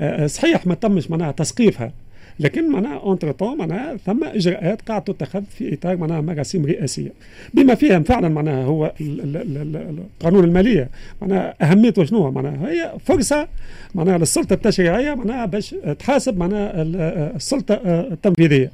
[0.00, 1.92] آه، صحيح ما تمش معناها تسقيفها
[2.40, 7.12] لكن معناها entre-temps معناها ثم إجراءات قاعد تتخذ في إطار معناها مراسيم رئاسية.
[7.54, 10.88] بما فيها فعلا معناها هو ال- ال- ال- ال- القانون المالية
[11.22, 13.48] معناها أهميته شنو؟ معناها هي فرصة
[13.94, 16.96] معناها للسلطة التشريعية معناها باش تحاسب معناها ال-
[17.36, 18.70] السلطة آه، التنفيذية.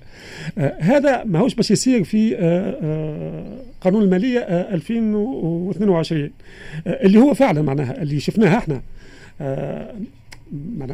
[0.59, 3.45] آه، هذا ماهوش باش يصير في آه،
[3.81, 6.31] قانون المالية آه، 2022
[6.87, 8.81] آه، اللي هو فعلا معناها اللي شفناه إحنا.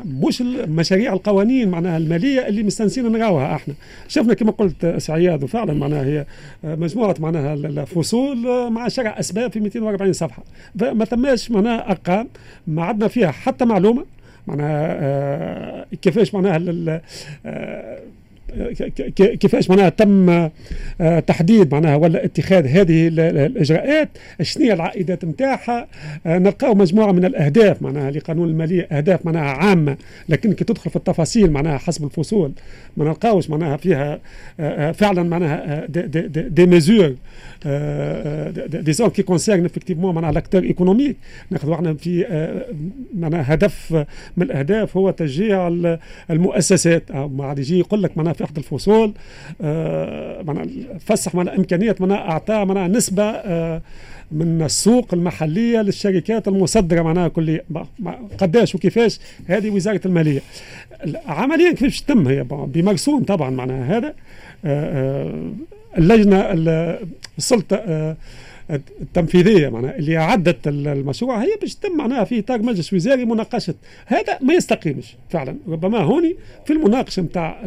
[0.05, 3.75] مش مشاريع القوانين معناها المالية اللي مستنسين نراوها إحنا.
[4.09, 6.27] شفنا كما قلت سعياد وفعلا معناها هي
[6.64, 10.42] مجموعة معناها الفصول مع شرع أسباب في 240 صفحة.
[10.79, 12.29] فما ثماش معناها أرقام
[12.66, 14.05] ما عندنا فيها حتى معلومة
[14.47, 17.01] معناها آه، كيفاش معناها
[19.16, 20.31] كيفاش معناها تم
[21.01, 24.09] آه، تحديد معناها ولا اتخاذ هذه الإجراءات؟
[24.42, 25.87] شنو العائدات نتاعها؟
[26.27, 29.97] آه، نلقاو مجموعة من الأهداف معناها لقانون المالية أهداف معناها عامة
[30.29, 32.53] لكن كي تدخل في التفاصيل معناها حسب الفصول
[32.97, 34.19] ما نلقاوش معناها فيها
[34.61, 37.14] آه، فعلا معناها des, des, des, mesures
[38.66, 41.16] disons qui concernent effectivement معناها l'acteur économique
[41.51, 42.27] ناخذ إحنا في
[43.14, 44.05] معناها هدف
[44.37, 45.69] من الأهداف هو تشجيع
[46.31, 47.12] المؤسسات.
[47.12, 49.13] ما عاد يجي يقول لك معناها في احد الفصول
[49.61, 50.67] آه، معناها
[51.01, 53.83] فسح معناها امكانيه معناها اعطاء معناها نسبة آه،
[54.33, 57.61] من السوق المحلية للشركات المصدرة معناها كل
[58.39, 60.41] قداش وكيفاش؟ هذه وزارة المالية.
[61.27, 64.15] عمليا كيفاش تتم هي؟ بمرسوم طبعا معناها هذا
[64.65, 65.53] آه،
[65.99, 66.41] اللجنة
[67.39, 68.17] السلطه
[68.70, 73.74] التنفيذية معناها اللي اعدت المشروع هي باش تتم معناها في اطار مجلس وزاري مناقشة.
[74.07, 75.57] هذا ما يستقيمش فعلا.
[75.68, 77.61] ربما هوني في المناقشة نتاع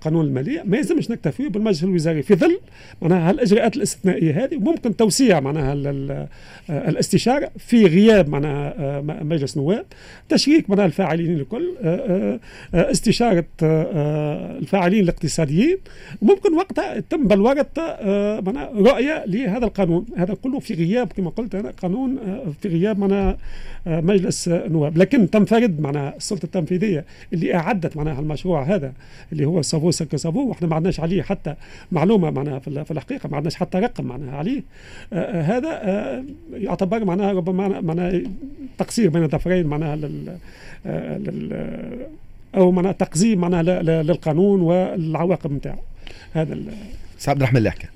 [0.00, 2.22] قانون المالية ما يلزمش نكتفي بالمجلس الوزاري.
[2.22, 2.60] في ظل
[3.02, 5.72] معناها الاجراءات الاستثنائية هذه ممكن توسيع معناها
[6.70, 9.86] الاستشارة في غياب معناها مجلس نواب
[10.28, 11.76] تشريك معناها الفاعلين الكل
[12.74, 13.46] استشارة
[14.58, 15.78] الفاعلين الاقتصاديين.
[16.22, 17.66] ممكن وقتها تم بلورة
[18.40, 22.68] معناها رؤية لهذا هذا القانون هذا كله في غياب كما قلت أنا قانون آه، في
[22.68, 23.38] غياب معناها
[23.86, 28.92] آه، مجلس النواب لكن تنفرد معناها السلطة التنفيذية اللي أعدت معناها المشروع هذا
[29.32, 31.54] اللي هو سافو سكو سافو وإحنا ما عندناش عليه حتى
[31.92, 34.62] معلومة معناها في الحقيقة ما عندناش حتى رقم معناها عليه.
[35.12, 38.22] آه، هذا يعتبر معناها ربما معناها
[38.78, 40.36] تقصير بين الظفرين معناها لل,
[40.86, 41.52] لل
[42.54, 43.62] أو معناها تقزيم معناها
[44.02, 45.78] للقانون والعواقب نتاعو
[46.34, 46.58] هذا
[47.18, 47.86] سعد الرحمن حكى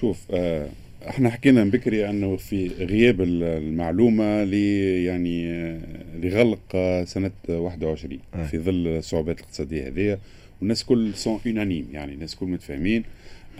[0.00, 0.68] شوف آه
[1.08, 5.80] إحنا حكينا من بكري انه في غياب المعلومة لي يعني آه،
[6.22, 8.46] لغلق آه، سنة 21 آه.
[8.46, 10.18] في ظل الصعوبات الاقتصادية هذه
[10.60, 13.04] والناس كل sont unanimes يعني الناس كل متفاهمين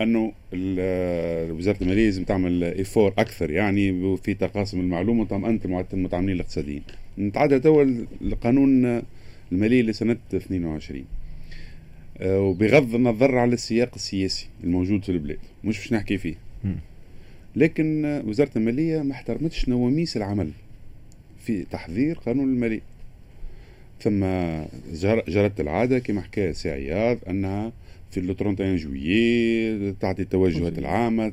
[0.01, 0.31] انه
[1.57, 6.83] وزارة المالية لازم تعمل effort أكثر يعني في تقاسم المعلومة وطمأنه المتعاملين الاقتصاديين.
[7.19, 7.85] نتعدى توا
[8.21, 9.01] القانون
[9.51, 11.18] الماليه لسنة 22 آه،
[12.21, 15.39] وبغض النظر على السياق السياسي الموجود في البلاد.
[15.63, 16.35] مش باش نحكي فيه.
[17.55, 20.51] لكن وزارة المالية ما احترمتش نواميس العمل
[21.45, 22.81] في تحضير قانون المالية.
[24.01, 24.25] ثم
[25.27, 27.71] جرت العادة كما حكى سي عياض أنها
[28.11, 31.29] في لو 31 جويي تعطي التوجهات العامة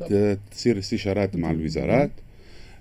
[0.50, 2.10] تصير استشارات مع الوزارات.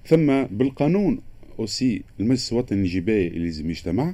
[0.05, 1.19] ثم بالقانون
[1.59, 4.13] أوسي المجلس الوطني الجباية اللي لازم يجتمع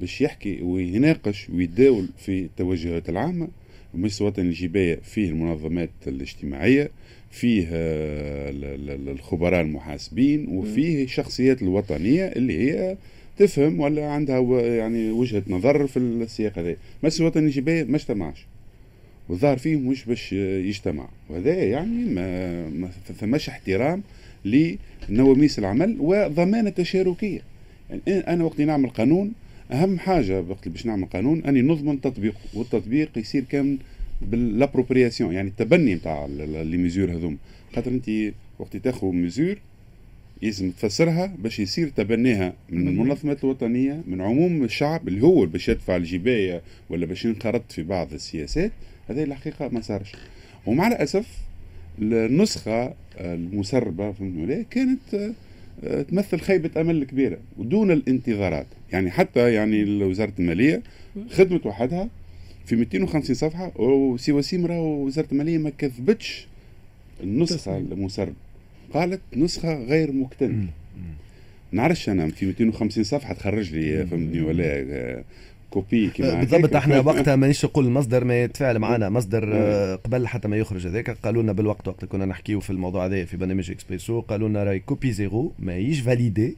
[0.00, 3.48] باش يحكي ويناقش ويتداول في التوجهات العامة
[3.94, 6.90] المجلس الوطني الجباية فيه المنظمات الاجتماعية
[7.30, 8.52] فيه آه،
[9.12, 12.96] الخبراء المحاسبين وفيه الشخصيات الوطنية اللي هي
[13.38, 16.76] تفهم ولا عندها يعني وجهة نظر في السياق هذا.
[17.02, 18.46] المجلس الوطني الجباية ما اجتمعش.
[19.28, 21.08] والظاهر فيه مش باش يجتمع.
[21.30, 24.02] وهذا يعني ما, ما ثماش احترام
[24.44, 27.40] لنواميس العمل وضمان التشاركية
[27.90, 29.32] يعني أنا وقت نعمل قانون
[29.70, 33.78] أهم حاجة وقت باش نعمل قانون أني نضمن تطبيقه والتطبيق يصير كامل
[34.22, 37.36] بال appropriation يعني التبني نتاع les mesures هذوما
[37.74, 38.10] خاطر انت
[38.58, 39.58] وقت تاخذ ميزور
[40.42, 45.96] لازم تفسرها باش يصير تبنيها من المنظمات الوطنية من عموم الشعب اللي هو باش يدفع
[45.96, 48.72] الجباية ولا باش ينخرط في بعض السياسات.
[49.08, 50.12] هذه الحقيقة ما صارش.
[50.66, 51.26] ومع الأسف
[51.98, 55.34] النسخة المسربة في كانت
[56.08, 58.66] تمثل خيبة أمل كبيرة ودون الانتظارات.
[58.92, 60.82] يعني حتى يعني وزارة المالية
[61.30, 62.08] خدمت وحدها
[62.66, 66.46] في 250 صفحة وسي وسيم راهو وزارة المالية ما كذبتش
[67.22, 68.34] النسخة المسرب
[68.92, 70.66] قالت نسخة غير مكتملة
[71.72, 75.24] نعرفش أنا في 250 صفحة تخرج لي فهمتني ولا
[75.70, 80.48] كوبي كيما بالضبط إحنا وقتها مانيش نقول المصدر ما يتفاعل معنا مصدر آه، قبل حتى
[80.48, 84.20] ما يخرج هذاك قالوا لنا بالوقت وقت كنا نحكيو في الموضوع هذا في برنامج اكسبريسو
[84.20, 86.56] قالوا لنا راي كوبي زيرو ما يجي فاليدي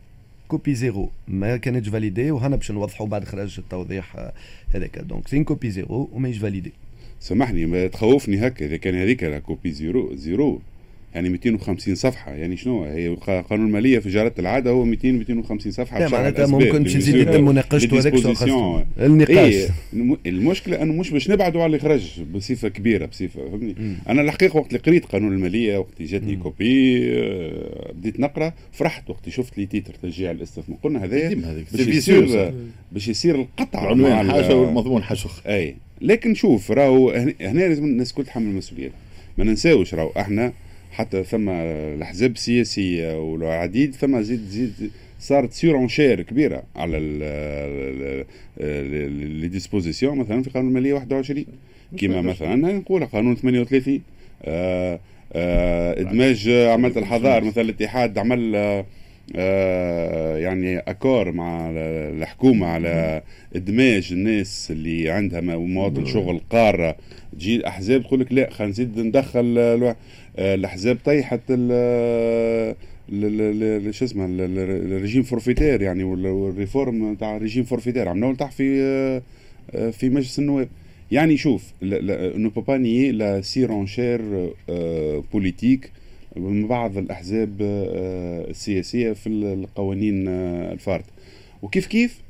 [0.48, 4.32] كوبي زيرو ما كانتش فاليدي وهنا باش نوضحوا بعد خرج التوضيح آه،
[4.74, 4.98] هذاك.
[4.98, 6.72] دونك سين كوبي زيرو وما يجي فاليدي
[7.20, 10.60] سامحني ما تخوفني هكا إذا كان هذيك copie zéro zéro
[11.14, 12.32] يعني 250 صفحة.
[12.32, 13.16] يعني شنو؟ هي
[13.50, 18.14] قانون الماليه في جريده العادة هو 200 250 صفحة معناتها ممكن يزيد يتم مناقشته هذاك
[19.00, 19.54] النقاش.
[19.54, 19.70] إيه
[20.26, 23.74] المشكلة إنه مش باش نبعدوا على الإخراج بصفة كبيرة بصفة فهمني
[24.08, 29.10] أنا الحقيقة وقت اللي قريت قانون المالية وقت اللي جاتني copie آه، بديت نقرأ فرحت
[29.10, 31.34] وقت شفت les titres تشجيع الاستثمار قلنا هذا
[31.72, 32.52] باش يصير
[32.92, 35.76] باش يصير القطع العنوان حاجة والمضمون حاجة أي.
[36.00, 38.90] لكن شوف راهو هنا لازم الناس الكل تحمل المسؤولية.
[39.38, 40.52] ما ننساوش راهو إحنا
[40.90, 46.98] حتى ثم الأحزاب السياسية والعديد ثم زيد زيد صارت سيرونشير كبيرة على
[49.40, 51.44] لي ديسبوزيسيون مثلا في قانون المالية 21
[51.98, 54.00] كما مثلا نقول قانون 38
[54.44, 55.00] آه
[55.32, 58.56] آه إدماج عملت الحضار مثلا الاتحاد عمل
[59.36, 63.22] آه يعني accord مع الحكومة على
[63.56, 66.96] إدماج الناس اللي عندها مواطن شغل قارة.
[67.32, 69.94] تجي الأحزاب تقول لك لا خلينا نزيد ندخل
[70.38, 71.40] الأحزاب طيحت
[73.90, 79.20] شو اسمه ال régime forfaitaire يعني وال réforme تاع ال régime forfaitaire عملوه تحت في
[79.92, 80.68] في مجلس النواب.
[81.12, 84.50] يعني شوف نو با نيي la surenchère
[85.32, 85.92] بوليتيك
[86.36, 87.50] من بعض الأحزاب
[88.50, 91.06] السياسية في القوانين الفارده
[91.62, 92.20] وكيف كيف؟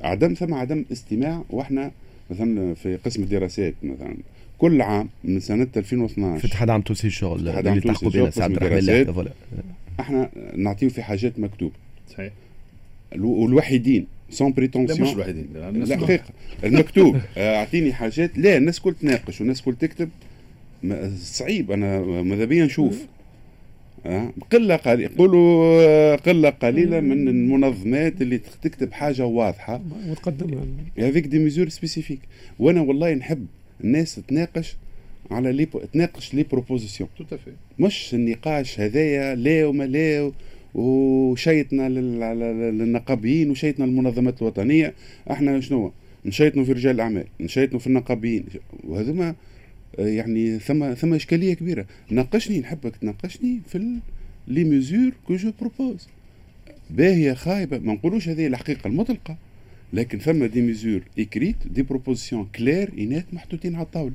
[0.00, 1.90] عدم ثم عدم استماع وإحنا
[2.30, 4.16] مثلا في قسم الدراسات مثلا.
[4.58, 9.28] كل عام من سنة 2012 في اتحاد عام تونسي الشغل اللي تحقوا بين سعد الرحمن
[10.00, 11.74] إحنا نعطيو في حاجات مكتوبة.
[12.10, 12.32] صحيح.
[13.18, 15.46] والوحيدين سون بريتونسيون لا مش الوحيدين
[15.84, 16.24] لا حقيقه
[16.64, 17.16] المكتوب.
[17.36, 18.38] آه، أعطيني حاجات.
[18.38, 20.08] لا الناس كل تناقش والناس كل تكتب.
[21.18, 21.70] صعيب.
[21.70, 23.06] أنا ماذا بيا نشوف؟
[24.06, 25.10] آه، قلة قليلة.
[25.12, 29.80] يقولوا آه، قلة قليلة من المنظمات اللي تكتب حاجة واضحة.
[30.08, 30.64] وتقدمها.
[30.98, 32.20] هذيك des mesures spécifiques
[32.58, 33.46] وأنا والله نحب
[33.84, 34.76] الناس تناقش
[35.30, 37.10] على les تناقش les propositions
[37.78, 40.32] مش النقاش هذايا لا وما لا
[40.74, 44.94] وشيطنا للنقابيين وشيطنا للمنظمات الوطنية.
[45.30, 45.92] إحنا شنو؟
[46.26, 48.44] نشيطنوا في رجال الأعمال نشيطنوا في النقابيين.
[48.84, 49.34] وهذوما
[49.98, 51.86] يعني ثم ثم إشكالية كبيرة.
[52.10, 53.98] ناقشني نحبك تناقشني في
[54.48, 56.08] les mesures que je propose
[56.90, 57.78] باهية خايبة.
[57.78, 59.36] ما نقولوش هذه الحقيقة المطلقة.
[59.92, 64.14] لكن ثم des mesures écrites des propositions claires et nettes محطوطين على الطاولة.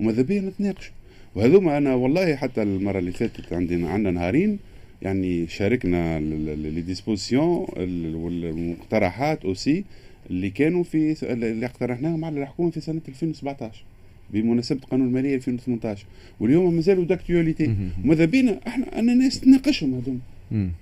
[0.00, 0.92] وماذا بيا نتناقشوا
[1.34, 4.58] وهذوما أنا والله حتى المرة اللي فاتت عندنا عندنا نهارين
[5.02, 7.66] يعني شاركنا les dispositions
[8.14, 9.84] والمقترحات aussi
[10.30, 13.84] اللي كانوا في اللي اقترحناهم على الحكومة في سنة 2017
[14.32, 16.06] بمناسبة قانون المالية 2018
[16.40, 20.18] واليوم مازالوا d'actualité وماذا بينا؟ إحنا أنا ناس تناقشهم هذوما.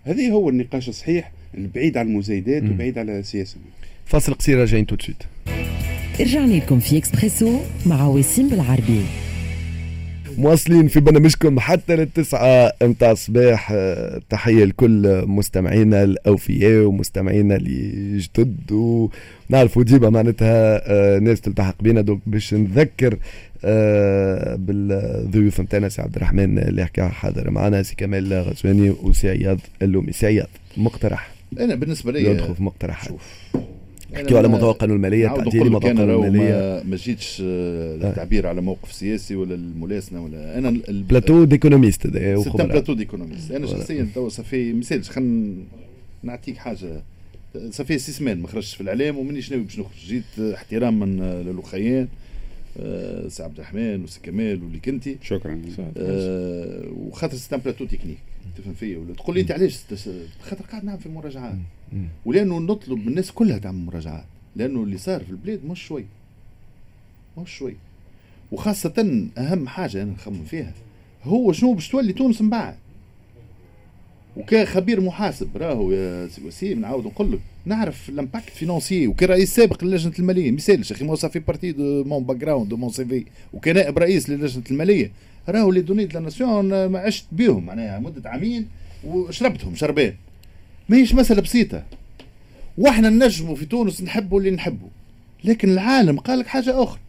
[0.05, 3.57] هذه هو النقاش الصحيح البعيد عن المزايدات وبعيد على السياسة.
[4.11, 5.23] فاصل قصير راجعين tout de suite
[6.21, 9.03] رجعنا لكم في إكسبريسو مع وسيم بالعربي.
[10.39, 13.75] مواصلين في برنامجكم حتى للتسعة متاع الصباح
[14.31, 22.21] تحية لكل مستمعينا الأوفياء ومستمعينا اللي جدد ونعرفوا ديما معناتها آه، ناس تلتحق بينا donc
[22.27, 23.19] باش نذكر
[23.65, 29.59] آه، بالضيوف نتاعنا سي عبد الرحمن اللي حكى حاضر معنا سي كمال غزواني وسي عياض
[29.83, 30.13] اللومي.
[30.13, 31.31] سي عياض مقترح.
[31.61, 33.05] أنا بالنسبة لي ندخل في مقترح.
[33.05, 33.23] شوف.
[34.13, 38.49] نحكيو على موضوع القانون المالية تعديل موضوع القانون الماليه ما جيتش التعبير آه.
[38.49, 44.29] على موقف سياسي ولا الملاسنة ولا أنا بلاتو d'économistes هذا plateau d'économistes أنا شخصيا تو
[44.29, 45.55] صافي مثال خلينا
[46.23, 47.03] نعطيك حاجة.
[47.71, 50.07] صافي cette semaine ما خرجتش في الإعلام ومانيش ناوي باش نخرج.
[50.07, 51.05] جيت احتراما
[51.43, 52.09] للاخيان
[52.81, 55.17] آه سي عبد الرحمن وسي كمال واللي كنتي.
[55.23, 55.63] شكرا.
[55.97, 58.19] آه وخاطر c'est plateau technique.
[58.59, 59.79] تفهم فيا ولا تقول لي أنت علاش
[60.43, 61.55] خاطر قاعد نعمل في المراجعات؟
[62.25, 64.25] ولأنه نطلب من الناس كلها تعمل مراجعات
[64.57, 66.05] لأنه اللي صار في البلاد مش شوي.
[67.39, 67.77] مش شوي.
[68.53, 70.73] وخاصة أهم حاجة أنا نخمم فيها
[71.25, 72.75] هو شنو باش تولي تونس من بعد؟
[74.37, 79.85] وكخبير محاسب راهو يا سي وسيم نعاود نقول لك نعرف ال impact financier وكرئيس سابق
[79.85, 80.51] للجنة المالية.
[80.51, 85.11] مثال أخي ça fait partie de mon background de mon CV وكنائب رئيس للجنة المالية.
[85.49, 88.69] راهو les données de nation ما عشت بهم معناها مدة عامين
[89.05, 90.15] وشربتهم شربان.
[90.91, 91.83] ماهيش مسألة بسيطة.
[92.79, 94.89] وإحنا نجموا في تونس نحبوا اللي نحبوا
[95.45, 97.01] لكن العالم قال لك حاجة أخرى.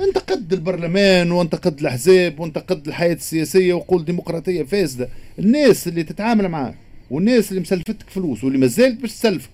[0.00, 5.08] انتقد البرلمان وانتقد الأحزاب وانتقد الحياة السياسية وقول ديمقراطية فاسدة.
[5.38, 6.74] الناس اللي تتعامل معاه
[7.10, 9.50] والناس اللي مسلفتك فلوس واللي مازالت باش تسلفك.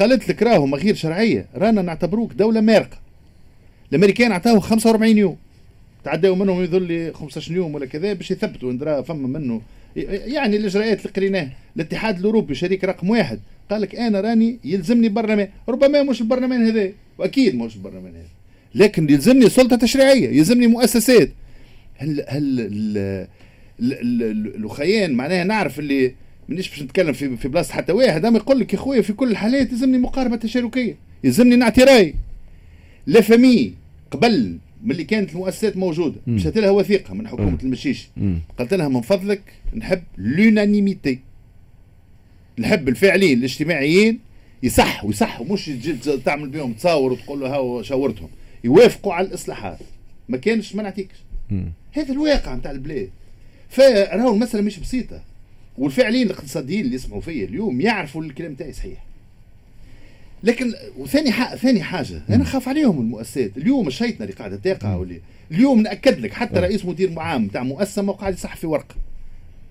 [0.00, 1.46] قالت لك راهو غير شرعية.
[1.54, 2.98] رانا نعتبروك دولة مارقة.
[3.92, 5.36] الأمريكان عطاوه 45 يوم.
[6.04, 9.62] تعداو منهم يظل 15 يوم ولا كذا باش يثبتوا إن فما منه
[9.96, 13.40] يعني الاجراءات اللي قريناها الاتحاد الأوروبي شريك رقم واحد.
[13.70, 15.48] قال لك أنا راني يلزمني برلمان.
[15.68, 18.28] ربما مش البرلمان هذا وأكيد مش البرلمان هذا.
[18.74, 21.30] لكن يلزمني سلطة تشريعية يلزمني مؤسسات.
[21.96, 23.26] هل هل
[23.80, 26.14] الأخيان معناها نعرف اللي
[26.48, 29.30] مانيش باش نتكلم في في بلاصة حتى واحد أما يقول لك يا خويا في كل
[29.30, 32.14] الحالات يلزمني مقاربة تشاركية يلزمني نعطي رأي.
[33.06, 33.74] لا فامي
[34.10, 38.08] قبل ملي كانت المؤسسات موجودة مشات لها وثيقة من حكومة المشيش.
[38.58, 39.42] قالت لها من فضلك
[39.74, 41.18] نحب لونانيميتي
[42.58, 44.18] نحب الفاعلين الاجتماعيين
[44.62, 45.70] يصح ويصح مش
[46.24, 48.28] تعمل بهم تصاور وتقول له هاو شاورتهم.
[48.64, 49.78] يوافقوا على الإصلاحات.
[50.28, 51.16] ما كانش ما نعطيكش.
[51.92, 53.10] هذا الواقع نتاع البلاد.
[53.68, 55.22] فراهو المسألة مش بسيطة.
[55.78, 59.05] والفاعلين الاقتصاديين اللي يسمعوا فيا اليوم يعرفوا الكلام تاعي صحيح.
[60.46, 63.50] لكن وثاني حق ثاني حاجة أنا خاف عليهم المؤسسات.
[63.56, 65.20] اليوم الشيطنه اللي قاعدة تقع واللي
[65.50, 68.94] اليوم نأكد لك حتى رئيس مدير عام تاع مؤسسة ما قاعد يصح في ورقه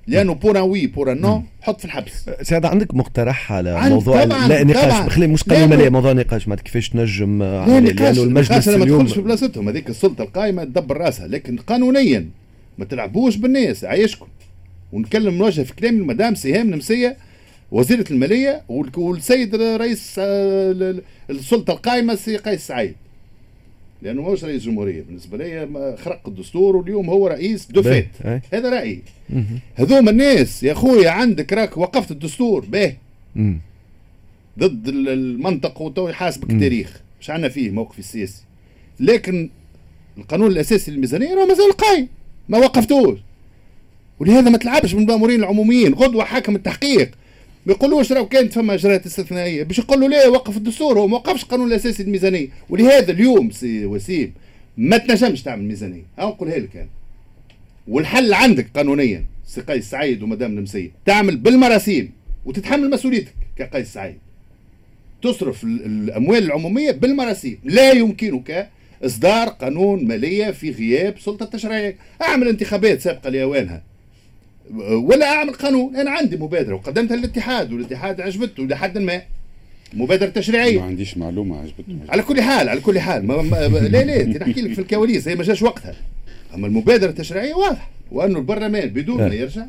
[0.08, 2.30] لأنه pour oui pour non حط في الحبس.
[2.42, 6.48] سعد عندك مقترح على موضوع لا نقاش خلي مش قانون ماليه موضوع نقاش.
[6.48, 7.78] ما كيفاش تنجم لأنه
[8.24, 9.70] المجلس اليوم ما تدخلش في بلاصتهم.
[9.70, 11.28] هذيك السلطة القائمة تدبر رأسها.
[11.28, 12.30] لكن قانونيا
[12.78, 14.28] ما تلعبوش بالناس عايشكم
[14.92, 17.18] ونتكلم نوجه في كلامي المدام سهام نمسية.
[17.72, 18.63] وزيرة المالية
[18.97, 20.95] والسيد رئيس آه،
[21.30, 22.95] السلطة القائمة سي قيس سعيد.
[24.01, 25.01] لأنه ماهوش رئيس جمهورية.
[25.01, 28.08] بالنسبة لي خرق الدستور واليوم هو رئيس de fait.
[28.53, 29.01] هذا رأيي.
[29.76, 32.66] هذوما الناس يا خويا عندك راك وقفت الدستور.
[32.66, 32.95] به.
[34.59, 38.43] ضد المنطق وتو يحاسبك التاريخ مش عندنا فيه موقف السياسي.
[38.99, 39.49] لكن
[40.18, 42.07] القانون الأساسي للميزانية راه مازال قايم.
[42.49, 43.20] ما وقفتوش.
[44.20, 45.93] ولهذا ما تلعبش بالمأمورين العموميين.
[45.93, 47.11] غدوة حاكم التحقيق.
[47.74, 49.63] يقولوش راه كانت فما اجراءات استثنائية.
[49.63, 54.34] باش يقولوا لا وقف الدستور هو ما وقفش القانون الأساسي للميزانيه ولهذا اليوم سي وسيم
[54.78, 56.03] ما تنجمش تعمل ميزانية.
[56.20, 56.89] ها نقولها لك أنا.
[57.88, 60.91] والحل عندك قانونيا سي قيس سعيد ومدام نمسية.
[61.05, 62.11] تعمل بالمراسيم
[62.45, 64.18] وتتحمل مسؤوليتك كقيس سعيد.
[65.24, 67.59] تصرف الأموال العمومية بالمراسيم.
[67.63, 68.70] لا يمكنك
[69.05, 73.84] إصدار قانون مالية في غياب سلطة التشريعيه أعمل انتخابات سابقة لأوانها.
[74.91, 75.95] ولا أعمل قانون.
[75.95, 79.22] أنا عندي مبادرة وقدمتها للاتحاد والاتحاد عجبته لحد ما.
[79.93, 80.80] مبادرة تشريعية.
[80.80, 83.26] ما عنديش معلومة عجبته على كل حال على كل حال.
[83.26, 85.95] ما ما لا لا نحكي لك في الكواليس هي ما جاش وقتها.
[86.55, 89.66] أما المبادرة التشريعية واضحة وأنه البرلمان بدون ما يرجع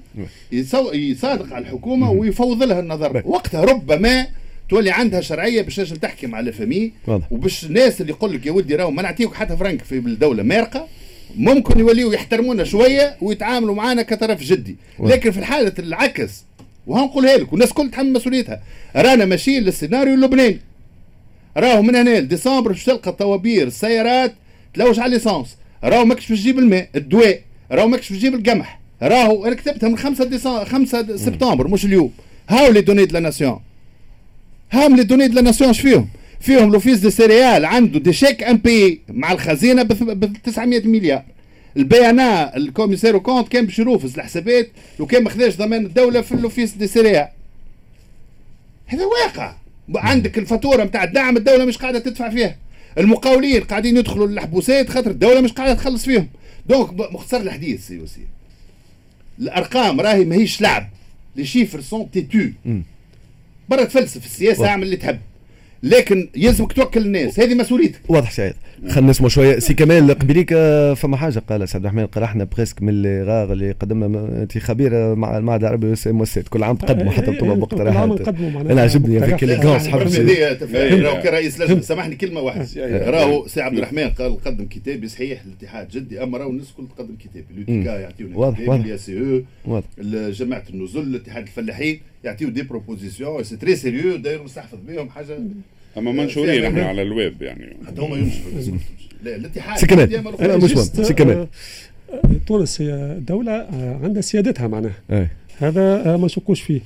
[0.93, 3.23] يصادق على الحكومة ويفوض لها النظر.
[3.25, 4.27] وقتها ربما
[4.69, 6.93] تولي عندها شرعية باش تنجم تحكم على فمي
[7.31, 10.89] وباش الناس اللي يقول لك يا ودي راهو ما نعطيك حتى فرنك في الدولة مارقه
[11.37, 14.77] ممكن يوليوا يحترمونا شوية ويتعاملوا معنا كطرف جدي.
[15.01, 16.45] لكن في الحالة العكس
[16.87, 18.63] وهنقولها لك والناس كل تحمل مسؤوليتها.
[18.97, 20.61] رانا ماشيين للسيناريو اللبناني.
[21.57, 24.35] راهو من هنا لديسمبر باش تلقى طوابير السيارات
[24.75, 25.57] تلوج على l'essence.
[25.85, 27.41] راهو ماكش باش تجيب الماء الدواء.
[27.73, 28.81] راهو ماكش باش تجيب القمح.
[29.03, 32.13] راهو أنا كتبتها من 5 ديسمبر 5 سبتمبر مش اليوم.
[32.49, 33.61] هاو les données de la nation.
[34.71, 36.09] هاو les données de la nation فيهم
[36.47, 41.25] فيهم l'Office des céréales عنده des chèques impayés مع الخزينة ب 900 مليار.
[41.77, 44.69] ال BNA ال commissaire comptes كان باش ي refuse الحسابات
[44.99, 47.29] لو كان ما خذاش ضمان الدولة في ال l'Office des céréales.
[48.87, 49.55] هذا واقع.
[49.95, 52.57] عندك الفاتورة نتاع الدعم الدولة مش قاعدة تدفع فيها.
[52.99, 56.29] المقاولين قاعدين يدخلوا للحبوسات خاطر الدولة مش قاعدة تخلص فيهم.
[56.67, 58.21] donc مختصر الحديث سي وسي
[59.39, 60.89] الأرقام راهي ماهيش لعب.
[61.37, 62.49] les chiffres sont têtus
[63.69, 65.19] برا تفلسف السياسة اعمل اللي تحب.
[65.87, 67.41] لكن يلزمك توكل الناس.
[67.41, 68.01] هذه مسؤوليتك.
[68.09, 68.55] واضح سعيد
[68.89, 69.59] خلينا نسمع شوية.
[69.59, 70.55] سي كمال قبليك
[70.97, 75.39] فما حاجة؟ قال سعد الرحمن قرحنا بريسك من اللي غاغ اللي قدمنا انت خبير مع
[75.39, 81.61] المعهد العربي والمؤسسات كل عام تقدموا حتى أنتم باقتراحات أنا عجبني هذيك الكونس راهو كرئيس
[81.61, 81.81] لجنة.
[81.81, 82.67] سامحني كلمة واحدة.
[83.11, 87.17] راهو سي عبد الرحمن قال قدم كتابي صحيح الاتحاد جدي اما راهو الناس الكل تقدم
[87.17, 89.83] كتابي لوتيكا يعطيونا كتابي اليا سي أو
[90.31, 93.45] جماعة النزل الاتحاد الفلاحين يعطيو des propositions.
[93.45, 95.39] c'est très sérieux d'ailleurs مستحفظ بهم حاجة.
[95.99, 97.77] أما منشورين إحنا على الويب يعني.
[97.87, 98.79] حتى هما ينشروا
[99.23, 99.79] لا الاتحاد.
[99.79, 101.47] سي كمال أنا مش سي كمال
[102.47, 105.29] تونس هي دولة آه، عندها سيادتها معناها
[105.59, 106.81] هذا آه، ما نشكوش فيه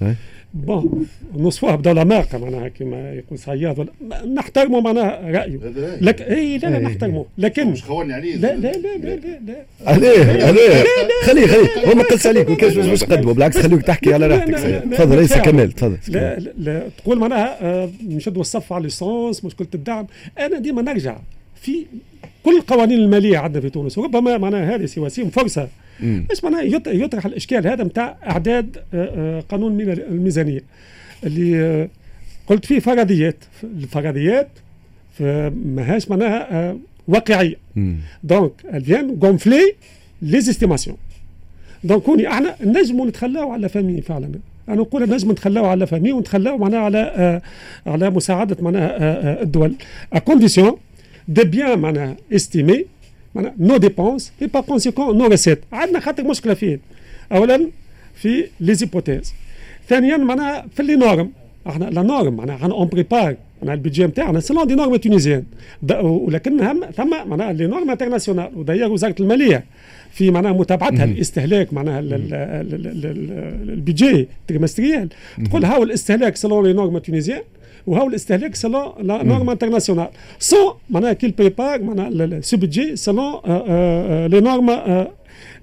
[0.54, 1.06] bon
[1.36, 3.92] نصفوها بدولة مارقة معناها كما يقول صياد ولا
[4.26, 5.58] نحترموا معناها رأيه
[6.00, 9.64] لك اي لا لا نحترمه لكن مش خوني عليه لا لا لا لا لا, لا.
[9.86, 10.84] عليه عليه
[11.26, 14.54] خليه خليه هو ما قلتش عليك ما كانش باش تقدمه بالعكس خليك تحكي على راحتك
[14.92, 20.06] تفضل ليس كمال تفضل لا لا تقول معناها آه، نشدوا الصف على l'essence مشكلة الدعم
[20.38, 21.18] أنا ديما نرجع
[21.62, 21.86] في
[22.42, 25.68] كل القوانين المالية عندنا في تونس وربما معناها هذه سي وسيم فرصة.
[26.02, 30.60] إيش معناها يطرح الإشكال هذا نتاع أعداد آه، آه، قانون الميزانية.
[31.24, 31.88] اللي آه،
[32.46, 34.48] قلت فيه فرضيات الفرضيات
[35.64, 36.76] ماهاش معناها
[37.08, 37.56] واقعية.
[38.24, 39.74] donc il vient gonfler
[40.22, 40.96] les estimations
[41.84, 44.30] donc هوني أحنا نجموا نتخلاو على FMI فعلا.
[44.68, 47.40] أنا نقول نجم نتخلاو على FMI ونتخلاو معناها على
[47.86, 49.74] على مساعدة معناها الدول.
[50.12, 50.76] à condition
[51.28, 52.84] de bien معناها estimer
[53.34, 56.80] معناها nos dépenses et par conséquent nos recettes عندنا خاطر مشكله فين
[57.32, 57.68] اولا
[58.14, 59.34] في les hypothèses
[59.88, 61.30] ثانيا معناها في les normes
[61.66, 65.44] إحنا les normes معناها on prépare معناها ال budget نتاعنا selon des normes tunisiennes
[66.02, 69.64] ولكن هم ثم معناها les normes internationales وداير وزاره الماليه
[70.12, 72.00] في معناها متابعتها الاستهلاك معناها
[73.70, 75.08] ال budget trimestriel
[75.44, 77.42] تقول هاو الاستهلاك selon les normes tunisiennes
[77.86, 83.34] وهو الاستهلاك selon les normes internationales sans معناها qu'il prépare معناها ce budget selon
[84.26, 84.70] les normes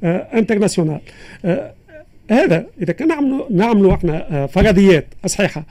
[0.03, 0.99] internationales
[2.31, 5.65] هذا إذا كان نعملوا نعملوا إحنا فرضيات صحيحة.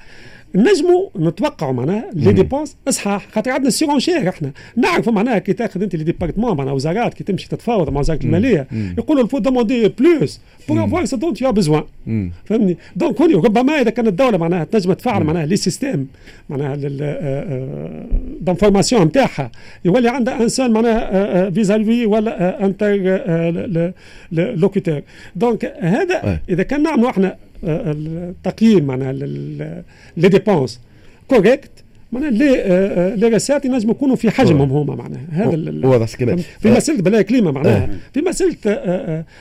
[0.57, 4.51] نجموا نتوقعوا معناها les dépenses إصحاح خاطر عندنا surenchère إحنا.
[4.77, 8.67] نعرفوا معناها كي تاخذ أنت les départements معناها وزارات كي تمشي تتفاوض مع وزارة المالية.
[8.99, 11.83] يقولوا il faut demander plus pour avoir ce dont ils ont besoin
[12.45, 16.09] فهمني؟ donc هوني ربما إذا كانت الدولة معناها تنجم تفعل معناها les systèmes
[16.49, 16.77] معناها
[18.41, 19.51] d'information نتاعها
[19.85, 25.03] يولي عندها انسان معناها vis-à-vis ولا interlocuteur.
[25.37, 27.37] donc هذا إذا كان نعملوا إحنا
[27.67, 30.81] التقييم معناها les dépenses
[31.29, 31.71] correctes
[32.13, 35.27] معناها les les recettes ينجموا يكونوا في حجمهم هما معناها.
[35.31, 37.89] هذا واضح كده في مساله بلاي كليمة معناها.
[38.15, 38.57] في مساله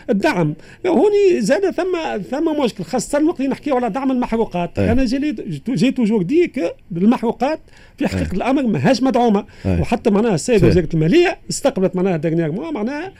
[0.09, 0.53] الدعم.
[0.87, 2.83] هوني زاد ثم ثم مشكل.
[2.83, 4.79] خاصة الوقت اللي نحكيو على دعم المحروقات.
[4.79, 5.35] أنا j'ai
[5.69, 6.51] j'ai toujours dit
[6.97, 7.59] المحروقات
[7.97, 9.45] في حقيقة الأمر ماهاش مدعومة.
[9.65, 13.11] وحتى معناها السيد وزيرة المالية استقبلت معناها dernièrement معناها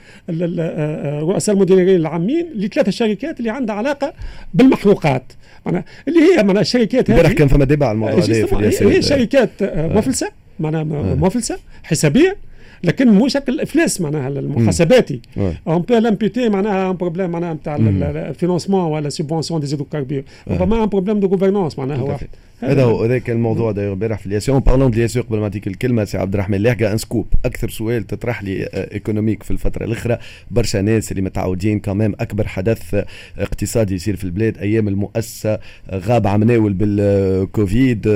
[1.20, 4.12] رؤساء المديرين العامين لثلاثة شركات اللي عندها علاقة
[4.54, 5.32] بالمحروقات.
[5.66, 9.35] معناها اللي هي معناها الشركات امبارح كان فما ديبا على الموضوع هذا هي شركات
[9.72, 10.28] مفلسة
[10.60, 10.84] معناها
[11.14, 12.36] مفلسة حسابية
[12.84, 15.20] لكن مو شكل الافلاس معناها المحاسباتي.
[15.68, 20.88] اون بو لامبيتي معناها ان بروبليم معناها نتاع الفينونسمون ولا سيبونسيون دي زيدوكاربير ربما ان
[20.88, 22.26] بروبليم دو غوفرنونس معناها واحد
[22.60, 26.04] هذا هو هذاك الموضوع داير امبارح في الياسيون بارلون دي الياسيون قبل ما نعطيك الكلمة
[26.04, 30.18] سي عبد الرحمن لاحقه ان سكوب أكثر سؤال تطرح لي ايكونوميك في الفترة الاخرى
[30.50, 33.04] برشا ناس اللي متعودين كمان أكبر حدث
[33.38, 35.58] اقتصادي يصير في البلاد أيام المؤسسة
[35.92, 38.08] غاب عمناول بالكوفيد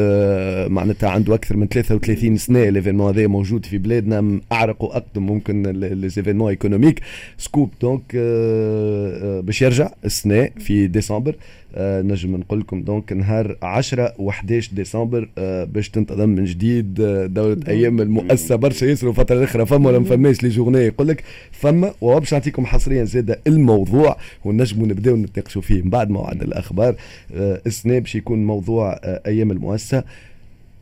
[0.71, 2.69] معناتها عنده أكثر من 33 سنة.
[2.69, 7.01] l'événement هذا موجود في بلادنا أعرق وأقدم ممكن les événements économiques
[7.39, 8.17] scoop donc
[9.45, 11.31] باش يرجع السنة في ديسمبر.
[11.31, 17.27] آه نجم نقول لكم donc نهار 10 و11 ديسمبر آه باش تنتظم من جديد آه
[17.27, 21.25] دولة أيام المؤسسة برشا يسألوا فترة الأخرى فما ولا ما فماش les journées يقول لك
[21.53, 26.95] فما وباش نعطيكم حصريا زاد الموضوع ونجموا نبداو نتناقشوا فيه من بعد موعد الأخبار.
[27.35, 30.05] آه السنة باش يكون موضوع آه أيام المؤسسة.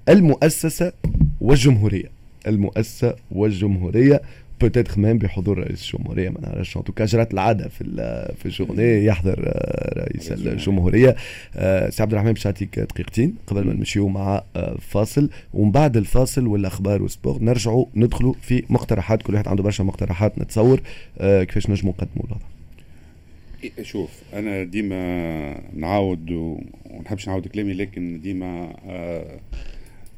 [0.09, 0.93] المؤسسة
[1.41, 2.11] والجمهورية.
[2.47, 4.21] المؤسسة والجمهورية
[4.61, 6.77] peut-être même بحضور رئيس الجمهورية ما نعرفش.
[6.77, 7.85] en tout cas جرت العادة في
[8.39, 9.53] في les journées يحضر
[9.97, 11.17] رئيس الجمهورية.
[11.89, 14.43] سي عبد الرحمن باش نعطيك دقيقتين قبل ما نمشيو مع
[14.81, 15.31] فاصل.
[15.55, 19.23] ومن بعد الفاصل والأخبار وال sport نرجعوا ندخلوا في مقترحات.
[19.23, 20.81] كل واحد عنده برشا مقترحات نتصور
[21.19, 22.47] كيفاش نجموا نقدموا الوضع.
[23.83, 28.77] شوف أنا ديما نعاود ونحبش نعاود كلامي لكن ديما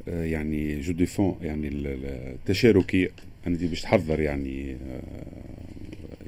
[0.07, 3.11] يعني je défends يعني التشاركيه
[3.47, 4.76] دي باش تحضر يعني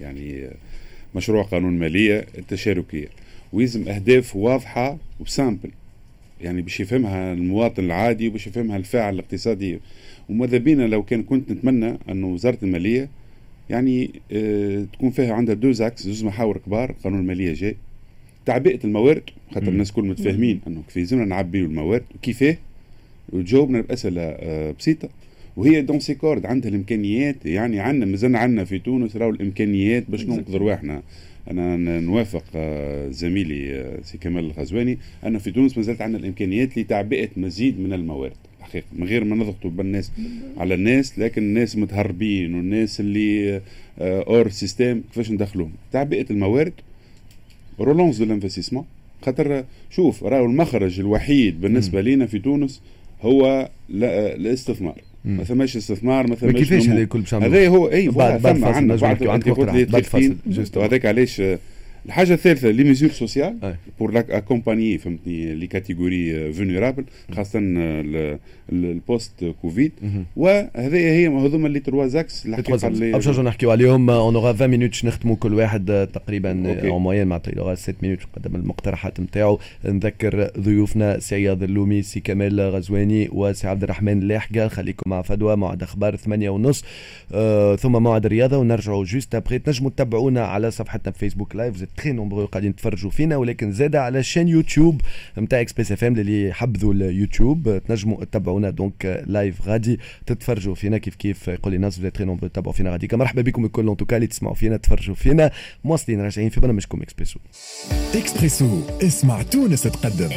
[0.01, 0.49] يعني
[1.15, 3.09] مشروع قانون مالية التشاركية.
[3.53, 5.71] ويلزم أهداف واضحة و simple
[6.41, 9.79] يعني باش يفهمها المواطن العادي وباش يفهمها الفاعل الاقتصادي.
[10.29, 13.09] وماذا بينا لو كان كنت نتمنى أنه وزارة المالية
[13.71, 17.77] يعني آه تكون فيها عندها deux axes زوز محاور كبار قانون الماليه جاي.
[18.47, 19.23] تعبئة الموارد
[19.55, 22.57] خاطر الناس كل متفاهمين أنه كيف لازمنا نعبيو الموارد وكيفاه
[23.33, 25.09] وتجاوبنا بأسئلة آه بسيطة.
[25.57, 30.75] وهي دون سيكورد عندها الإمكانيات يعني عندنا مازلنا عندنا في تونس راهو الإمكانيات باش نقدروا
[30.75, 31.03] إحنا.
[31.51, 32.45] أنا نوافق
[33.11, 34.99] زميلي سي كمال الغزواني.
[35.27, 39.71] ان في تونس مازالت عندنا الإمكانيات لتعبئه مزيد من الموارد الحقيقة من غير ما نضغطوا
[39.71, 40.13] بالناس
[40.57, 43.61] على الناس لكن الناس متهربين والناس اللي
[44.01, 45.73] hors système كيفاش ندخلوهم.
[45.93, 46.73] تعبئه الموارد
[47.81, 48.85] relance de l'investissement
[49.23, 52.83] خاطر شوف راهو المخرج الوحيد بالنسبة لنا في تونس
[53.23, 55.01] هو الاستثمار.
[55.25, 59.61] ما ثماش استثمار ما ثماش كيفاش هذا الكل باش هذا هو إي بعد بعد عندك
[59.61, 60.37] بعد فاصل
[60.77, 61.43] وهذاك علاش
[62.07, 67.61] الحاجة الثالثة les mesures sociales pour accompagner فهمتني les catégories vulnérables خاصة
[68.73, 69.93] ال post Covid
[70.37, 75.37] وهذه هي هذوما اللي trois axes اللي باش نحكيو عليهم on aura 20 minutes نختموا
[75.37, 76.51] كل واحد تقريبا
[76.91, 79.59] en moyenne معناتها 7 minutes قدم المقترحات نتاعو.
[79.85, 85.57] نذكر ضيوفنا سي عياض اللومي سي كمال غزواني وسي عبد الرحمن اللاحقه خليكم مع فدوى
[85.57, 86.85] موعد أخبار 8 ونص.
[87.33, 92.13] آه ثم موعد الرياضة ونرجعوا juste après تنجموا تتبعونا على صفحتنا في فيسبوك live très
[92.13, 95.01] nombreux قاعدين تفرجوا فينا ولكن زاد على chaîne YouTube
[95.39, 97.83] نتاع اكسبريس اف ام اللي يحبذوا اليوتيوب.
[97.89, 102.73] تنجموا تتبعونا دونك live غادي تتفرجوا فينا كيف كيف يقول لي ناس très nombreux تتبعوا
[102.73, 103.09] فينا غادي.
[103.13, 105.51] مرحبا بكم الكل en tout cas اللي تسمعوا فينا تفرجوا فينا.
[105.85, 107.39] مواصلين راجعين في برنامجكم اكسبريسو
[108.15, 110.31] اكسبريسو اسمع تونس تقدم.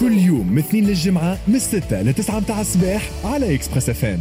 [0.00, 4.20] كل يوم من اثنين للجمعة من 6 ل 9 متاع الصباح على اكسبريس اف ام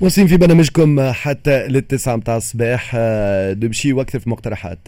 [0.00, 2.96] واصلين في برنامجكم حتى للتسعة متاع الصباح.
[3.62, 4.78] نمشي وقت في مقترحات.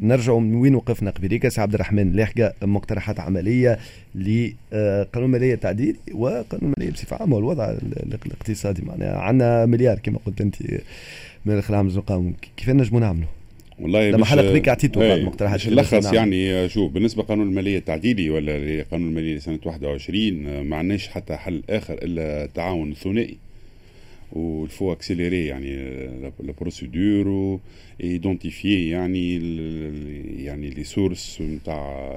[0.00, 3.78] نرجعوا من وين وقفنا قبيليك سي عبد الرحمن لحقنا مقترحات عملية
[4.14, 7.36] لقانون المالية التعديلي وقانون المالية بصفة عامة.
[7.36, 7.74] والوضع
[8.26, 10.56] الاقتصادي معناها عندنا مليار كما قلت أنت
[11.46, 13.28] من الخلع الزقام كيف نجموا نعملوا؟
[13.80, 18.30] والله لما حلق بك أعطيته بعض مقترحات باش نلخص يعني شوف بالنسبة قانون المالية التعديلي
[18.30, 23.36] ولا قانون المالية لسنة 21 ما عندناش حتى حل آخر إلا التعاون الثنائي
[24.32, 25.76] و il faut accélérer يعني
[26.22, 27.60] la procédure
[28.00, 29.34] identifiée يعني
[30.44, 32.10] يعني les sources نتاع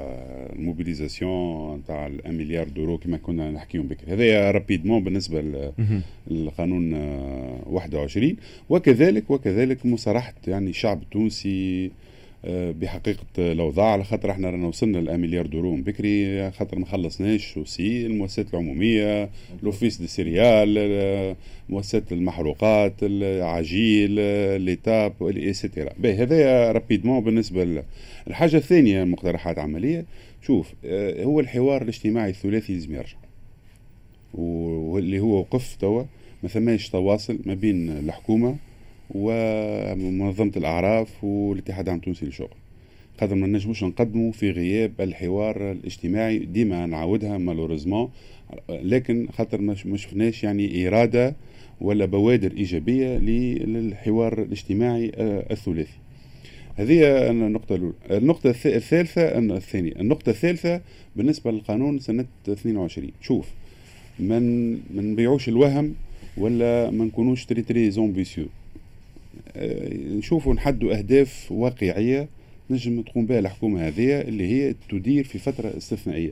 [0.54, 5.72] ال mobilisation نتاع 1 مليار d'euros كما كنا نحكيهم بكري هذا rapidement بالنسبة
[6.28, 6.93] للقانون
[7.66, 8.36] 21
[8.70, 11.91] وكذلك وكذلك مصارحه يعني الشعب التونسي
[12.46, 15.48] آه، بحقيقة الاوضاع على خاطر إحنا رانا وصلنا ل مليار
[15.82, 19.30] بكري خاطر ما خلصناش وسي المؤسسات العمومية
[19.64, 21.36] l'Office des céréales
[21.70, 24.12] مؤسسات المحروقات العجيل
[24.62, 27.64] l'ETAP et cetera هذا rapidement بالنسبة
[28.28, 30.06] الحاجة الثانية مقترحات عملية
[30.42, 33.18] شوف آه، هو الحوار الاجتماعي الثلاثي لازم يرجع
[34.34, 36.04] واللي هو وقف توا
[36.44, 38.56] ما ثماش تواصل ما بين الحكومة
[39.16, 42.55] ومنظمة الأعراف والاتحاد العام التونسي للشغل.
[43.20, 48.10] خاطر ما نجموش نقدموا في غياب الحوار الاجتماعي ديما نعاودها malheureusement
[48.70, 51.36] لكن خاطر ما شفناش يعني إرادة
[51.82, 55.97] ولا بوادر إيجابية للحوار الاجتماعي آه، الثلاثي.
[56.76, 57.93] هذه النقطة الأولى.
[58.12, 59.91] النقطة الثالثة الثانية.
[59.99, 60.82] النقطة الثالثة
[61.16, 63.47] بالنسبة للقانون سنة 22 شوف
[64.20, 65.93] من ما نبيعوش الوهم
[66.38, 68.45] ولا ما نكونوش très très ambitieux.
[70.18, 72.28] نشوفوا نحدوا أهداف واقعية
[72.70, 76.32] نجم تقوم بها الحكومة هذه اللي هي تدير في فترة استثنائية.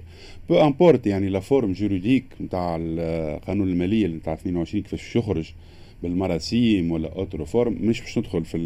[0.50, 5.52] peu importe يعني la forme juridique نتاع القانون المالية نتاع 22 كيفاش يخرج
[6.04, 8.58] بالمراسيم ولا autre forme مش باش ندخل في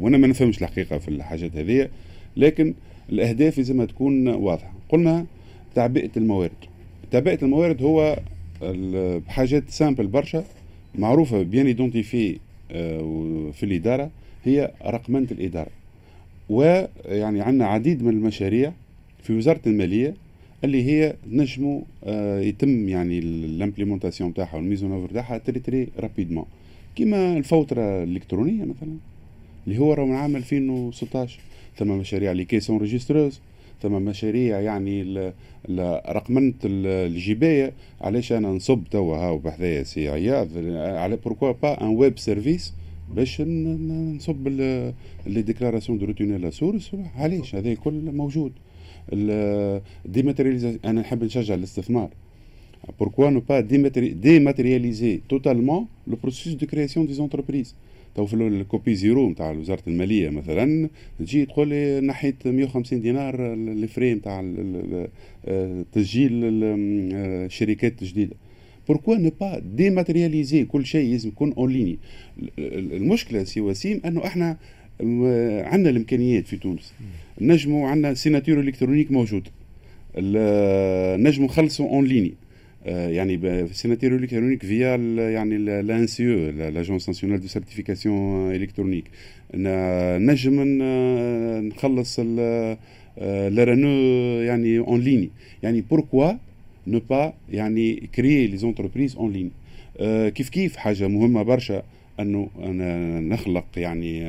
[0.00, 1.88] وأنا ما نفهمش الحقيقة في الحاجات هذه
[2.36, 2.74] لكن
[3.08, 4.72] الأهداف لازم تكون واضحة.
[4.88, 5.26] قلنا
[5.74, 6.52] تعبئة الموارد.
[7.10, 8.18] تعبئة الموارد هو
[9.26, 10.44] بحاجات simples برشا
[10.94, 12.36] معروفة bien identifiées آه،
[13.52, 14.10] في الإدارة
[14.44, 15.70] هي رقمنة الإدارة.
[16.48, 18.72] ويعني عندنا عديد من المشاريع
[19.22, 20.14] في وزارة المالية
[20.64, 25.60] اللي هي نجموا آه، يتم يعني ال implémentation تاعها وال mise en œuvre تاعها très
[25.60, 26.44] très rapidement.
[26.96, 28.96] كيما الفوترة الإلكترونية مثلا
[29.66, 31.40] اللي هو راهو من عام 2016
[31.76, 33.40] ثم مشاريع les caisses enregistreuses
[33.82, 35.32] ثم مشاريع يعني
[36.08, 37.72] رقمنة الجباية.
[38.00, 42.74] علاش أنا نصب توا هاو بحذايا سي عياض؟ على pourquoi pas un web service
[43.14, 44.92] باش نصب les
[45.26, 48.52] déclarations de retenue à la source علاش؟ هذا الكل موجود.
[50.04, 52.10] dématérialisation أنا نحب نشجع الاستثمار.
[53.00, 53.62] Pourquoi ne pas
[54.28, 57.74] dématérialiser totalement le processus de création des entreprises
[58.16, 60.88] تو في ال copie zéro نتاع وزارة المالية مثلا
[61.18, 64.44] تجي تقول لي نحيت 150 دينار ال frais نتاع
[65.92, 68.36] تسجيل الشركات الجديده
[68.88, 71.98] pourquoi ne pas dématérialiser كل شيء لازم يكون en ligne
[72.58, 74.56] المشكلة سي وسيم إنه إحنا
[75.70, 76.92] عندنا الإمكانيات في تونس.
[77.40, 79.48] نجموا عندنا signature électronique موجود.
[81.22, 82.45] نجموا نخلصوا en ligne آه،
[82.86, 84.96] يعني signature électronique via
[85.30, 89.04] يعني l'ANCE ou l'Agence nationale de certification électronique
[89.54, 90.62] نجم
[91.68, 92.20] نخلص
[93.20, 93.88] لرانو
[94.40, 95.30] يعني en ligne
[95.62, 96.32] يعني pourquoi
[96.86, 99.50] ne pas يعني créer les entreprises en ligne
[100.30, 101.82] كيف كيف حاجة مهمه برشا
[102.20, 104.22] انه أنا نخلق يعني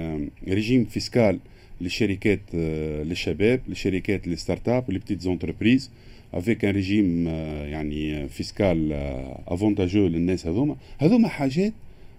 [0.48, 1.40] régime fiscal
[1.82, 2.40] للشركات
[3.06, 5.92] للشباب للشركات les start-up les petites entreprises
[6.34, 7.28] avec un régime
[7.68, 8.94] يعني fiscal
[9.48, 10.76] avantageux للناس هذوما.
[10.98, 11.74] هذوما حاجات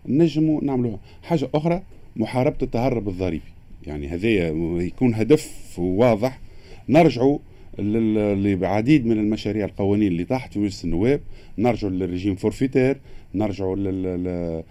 [0.07, 0.99] نجموا نعملوها.
[1.23, 1.83] حاجة أخرى
[2.17, 3.43] محاربة التهرب الضريبي.
[3.87, 4.49] يعني هذايا
[4.83, 6.41] يكون هدف واضح.
[6.89, 7.39] نرجعوا
[7.79, 11.21] لعديد من المشاريع القوانين اللي طاحت في مجلس النواب.
[11.59, 12.97] نرجعوا لل régime forfaitaire
[13.35, 14.63] نرجعوا لل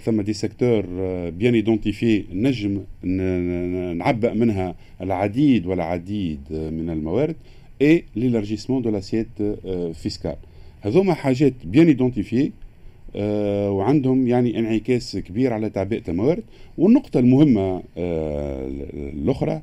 [0.00, 0.86] ثم des secteurs
[1.30, 2.82] bien identifiés نجم
[3.98, 7.36] نعبأ منها العديد والعديد من الموارد.
[7.80, 9.42] Et l'élargissement de l'assiette
[9.94, 10.38] fiscale.
[10.80, 12.50] هذوما حاجات bien identifiées
[13.16, 16.42] آه وعندهم يعني انعكاس كبير على تعبئه الموارد
[16.78, 19.60] والنقطه المهمه الاخرى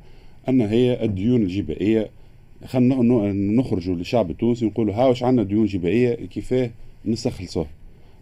[0.49, 2.09] ان هي الديون الجبائيه
[2.65, 2.95] خلينا
[3.33, 6.69] نخرجوا للشعب التونسي نقولوا ها واش عندنا ديون جبائيه كيفاه
[7.05, 7.67] نستخلصوها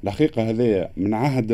[0.04, 1.54] الحقيقة هذايا من عهد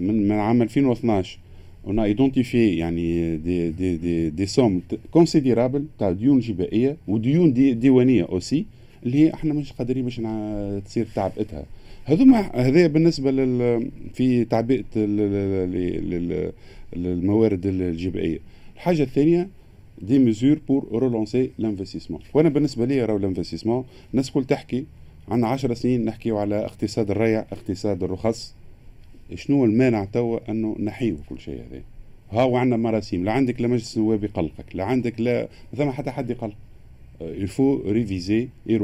[0.00, 1.38] من من عام 2012
[1.86, 8.24] on a identifié يعني des des des des sommes considérables تاع ديون جبائيه وديون ديوانيه
[8.24, 8.66] aussi
[9.06, 10.20] اللي هي إحنا مش قادرين باش
[10.84, 11.64] تصير تعبئتها
[12.04, 14.84] هذوما هذا بالنسبة لل في تعبئه
[16.96, 18.38] الموارد الجبائيه
[18.74, 19.48] الحاجة الثانية
[20.02, 24.84] des mesures pour relancer l'investissement وأنا بالنسبة لي راهو l'investissement الناس الكل تحكي
[25.28, 28.54] عندنا 10 سنين نحكيو على اقتصاد الريع اقتصاد الرخص
[29.34, 31.82] شنو المانع توا أنه نحيو كل شيء هذا؟
[32.30, 36.10] ها وعندنا مراسيم لا عندك لا مجلس النواب يقلقك لا عندك لا ما ثم حتى
[36.10, 36.56] حد يقلق.
[37.44, 38.78] il faut réviser le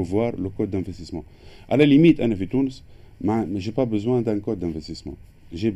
[0.57, 1.25] code d'investissement.
[1.69, 2.83] À la limite, أنا في تونس
[3.21, 5.17] ما j'ai pas besoin d'un code d'investissement.
[5.53, 5.73] J'ai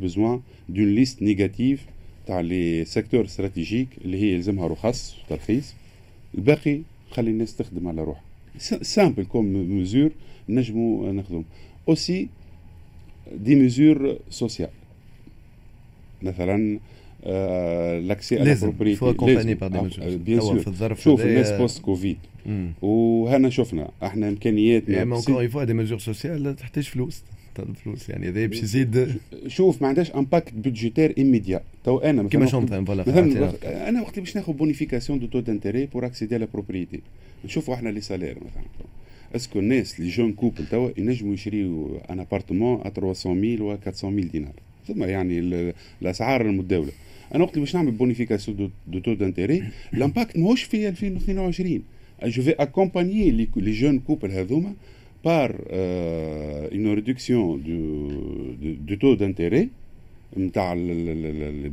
[0.69, 1.79] d'une liste négative
[2.27, 5.73] تاع les secteurs stratégiques اللي هي يلزمها رخص وترخيص.
[6.35, 8.23] الباقي خلي الناس تخدم على روحها.
[8.81, 10.11] simple comme mesure
[10.49, 11.43] نجموا نخدم
[11.89, 12.27] aussi
[13.31, 14.69] des mesures sociales
[16.21, 16.79] مثلا
[17.99, 19.55] l'accès à la propriété
[20.15, 20.95] bien sûr.
[20.95, 22.17] شوف الناس post-Covid
[22.81, 27.23] وهنا شفنا إحنا إمكانياتنا يعني encore une fois des mesures sociales تحتاج فلوس.
[27.59, 29.15] الفلوس يعني هذا باش يزيد.
[29.47, 34.35] شوف ما عندهاش impact budgétaire immédiat تو أنا كيما شو مثلا مثلا أنا وقت باش
[34.35, 36.99] ناخذ bonification de taux d'intérêt pour accéder à la propriété
[37.45, 38.63] نشوفوا إحنا les salaires مثلا.
[39.35, 44.31] est-ce que الناس les jeunes couples توا ينجموا يشريوا un appartement à 300000 و 400000
[44.31, 44.53] دينار
[44.87, 45.39] ثم يعني
[46.01, 46.91] الاسعار المتداوله
[47.35, 51.81] أنا وقت باش نعمل bonification de taux d'intérêt ال impact ماهوش في 2022
[52.23, 54.73] je vais accompagner les jeunes couples هذوما
[55.25, 59.69] par une réduction de de taux d'intérêt
[60.37, 60.73] نتاع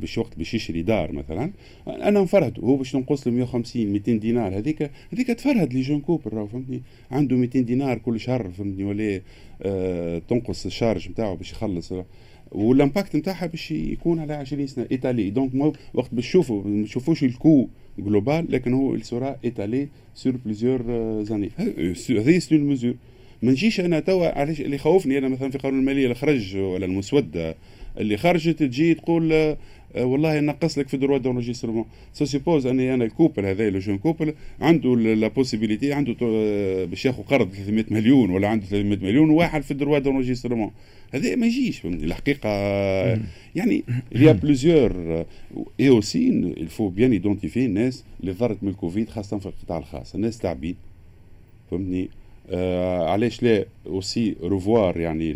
[0.01, 1.51] باش وقت باش يشري دار مثلا
[1.89, 4.59] أنا نفرهد هو باش ننقص له 150 200 دينار.
[4.59, 9.21] هذيك هذيك تفرهد les jeunes couples راهو فهمتني؟ عنده 200 دينار كل شهر فهمتني؟ ولا
[9.63, 11.93] آه تنقص الشارج نتاعو باش يخلص.
[12.53, 14.87] والإمباكت نتاعها باش يكون على 20 سنة.
[14.93, 20.83] ايطالي دونك وقت باش تشوفوا ما تشوفوش الكو جلوبال لكن هو سورا ايطالي سور بليزيور
[21.23, 22.95] زاني هذه سي اون ميزور
[23.43, 26.87] ما نجيش أنا توا علاش اللي خوفني أنا مثلا في قانون المالية اللي خرج ولا
[26.87, 27.57] المسودة
[28.01, 29.57] اللي خرجت تجي تقول آه
[30.05, 34.35] والله نقص لك في دروا دونجسترمون سو سيبوز أني أنا الكوبل هذا لو جون كوبل؟
[34.61, 36.15] عنده لا بوسيبيليتي عنده
[36.85, 40.71] باش ياخذ قرض 300 مليون ولا عنده 300 مليون وواحد في droit d'enregistrement
[41.15, 42.49] هذا ما يجيش الحقيقة.
[43.55, 43.85] يعني
[44.15, 44.93] il y a plusieurs
[45.79, 50.15] et aussi il faut bien identifier الناس اللي ضرت من الكوفيد خاصة في القطاع الخاص
[50.15, 50.75] الناس تعبين
[51.71, 52.09] فهمتني؟
[52.51, 55.35] آه علاش لا aussi revoir يعني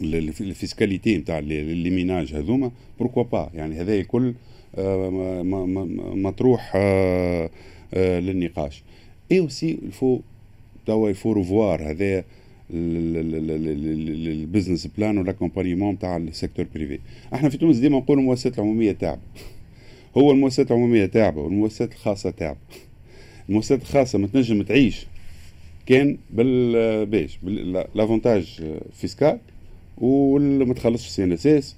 [0.00, 4.34] ال fiscalité نتاع les ménages هذوما pourquoi pas يعني هذا الكل
[4.74, 5.42] آه
[6.14, 7.50] مطروح آه
[7.94, 8.82] آه للنقاش
[9.32, 10.20] et aussi il faut
[10.86, 12.24] توا il faut revoir هذا
[13.54, 16.98] ال business plan وال accompagnement تاع ال secteur privé
[17.34, 19.18] إحنا في تونس ديما نقولوا المؤسسات العموميه تعب
[20.16, 22.56] هو المؤسسات العموميه تعبه والمؤسسات الخاصه تعب
[23.48, 25.06] المؤسسات الخاصه ما تنجم تعيش
[25.86, 27.38] كان بال باش
[27.94, 28.62] l'avantage
[28.92, 29.38] fiscal
[29.98, 31.76] وما تخلصش CNSS.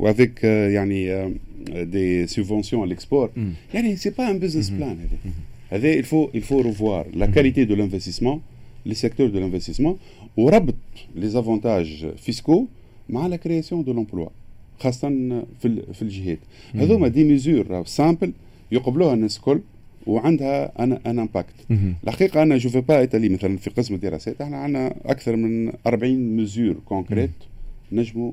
[0.00, 1.30] avec يعني
[1.68, 3.30] des subventions à l'export
[3.74, 5.18] يعني c'est pas un business plan هذا
[5.70, 8.40] هذا il faut il faut revoir la qualité de l'investissement
[8.86, 9.96] les secteurs de l'investissement
[10.36, 10.74] وربط
[11.16, 12.66] les avantages fiscaux
[13.08, 14.30] مع la création de l'emploi.
[14.80, 15.08] خاصة
[15.62, 16.38] في في الجهات
[16.74, 18.32] هذوما des mesures simples
[18.72, 19.60] يقبلوها الناس الكل
[20.08, 21.54] وعندها أنا un impact
[22.04, 26.36] الحقيقة أنا je vais pas étaler مثلا في قسم الدراسات إحنا عندنا أكثر من 40
[26.36, 27.30] mesures concrètes
[27.92, 28.32] نجموا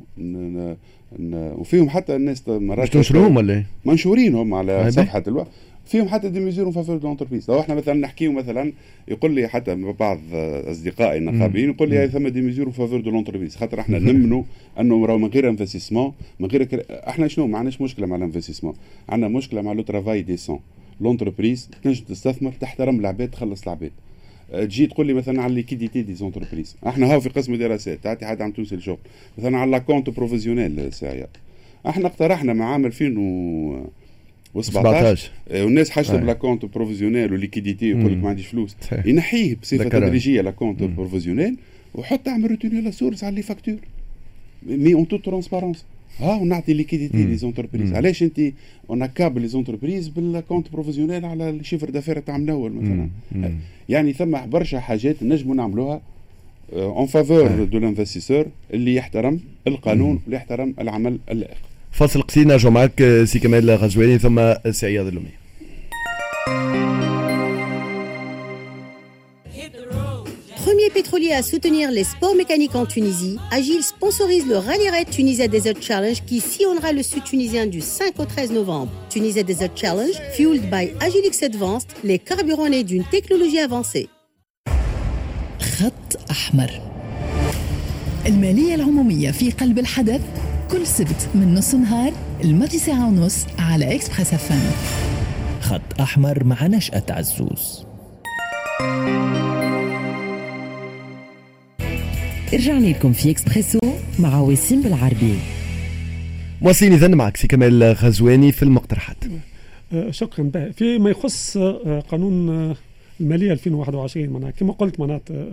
[1.60, 5.48] وفيهم حتى الناس مرات تنشروهم ولا منشورينهم على صفحة الوقت
[5.86, 8.74] فيهم حتى des mesures en faveur de l'entreprise لو إحنا مثلا نحكيو مثلا
[9.08, 13.56] يقول لي حتى بعض أصدقائي النقابيين يقول لي ثم des mesures en faveur de l'entreprise
[13.56, 14.44] خاطر إحنا نمنوا
[14.80, 16.86] أنه راهو من غير investissement من غير.
[16.90, 18.74] إحنا شنو؟ ما عندناش مشكلة مع ال investissement.
[19.10, 20.60] عندنا مشكلة مع le travail décent
[21.02, 23.92] l'entreprise تنجم تستثمر تحترم العباد تخلص العباد.
[24.54, 28.26] تجي تقول لي مثلا على ال liquidité des entreprises إحنا هاو في قسم دراسات تعطي
[28.26, 28.98] حد عم تونسي الشغل
[29.38, 31.28] مثلا على لاكونت بروفيزيونيل ساعه
[31.90, 33.16] إحنا اقترحنا مع عام 2000
[34.56, 35.20] و17
[35.52, 38.76] والناس حاجتهم لاكونت بروفيزيونيل وليكيديتي ويقول لك ما عنديش فلوس.
[39.06, 41.58] ينحيه بصفة تدريجية لاكونت بروفيزيونيل
[41.94, 43.76] وحط اعمل روتيني لا سورس على لي فاكتور
[44.68, 45.86] مي اون توت ترونسبارونس
[46.20, 48.42] ها ونعطي ليكيديتي لي زونتربريز علاش انت
[48.90, 53.10] اون كابل لي زونتربريز بالكونت بروفيزيونيل على الشيفر دافير تاع منول مثلا.
[53.32, 53.52] مم.
[53.90, 56.02] يعني ثم برشا حاجات نجموا نعملوها
[56.74, 61.58] اون فافور دو لانفستيسور اللي يحترم القانون واللي يحترم العمل اللائق.
[61.92, 65.08] فاصل قصير نرجع معك سي كمال غزواني ثم سي عياض
[70.95, 75.81] pétrolier à soutenir les sports mécaniques en Tunisie, Agile sponsorise le Rallye Raid Tunisia Desert
[75.81, 78.91] Challenge qui sillonnera le sud tunisien du 5 au 13 novembre.
[79.09, 84.09] Tunisia Desert Challenge, fueled by Agilix Advanced, les carburants nés d'une technologie avancée.
[85.61, 86.71] خط أحمر
[88.27, 90.21] المالية العمومية في قلب الحدث
[90.71, 92.13] كل سبت من نص نهار
[92.45, 94.71] الماضي ساعة ونص على إكسبريس أفام
[95.61, 97.85] خط أحمر مع نشأة عزوز
[102.54, 103.80] رجعنا لكم في إكسبريسو
[104.20, 105.36] مع وسيم بالعربي.
[106.62, 109.18] مواصلين اذا معك سي كمال غزواني في المقترحات.
[109.94, 110.44] آه، شكرا.
[110.44, 112.76] بقى فيما يخص آه، قانون آه،
[113.20, 115.46] المالية 2021 معناها كما قلت معناتها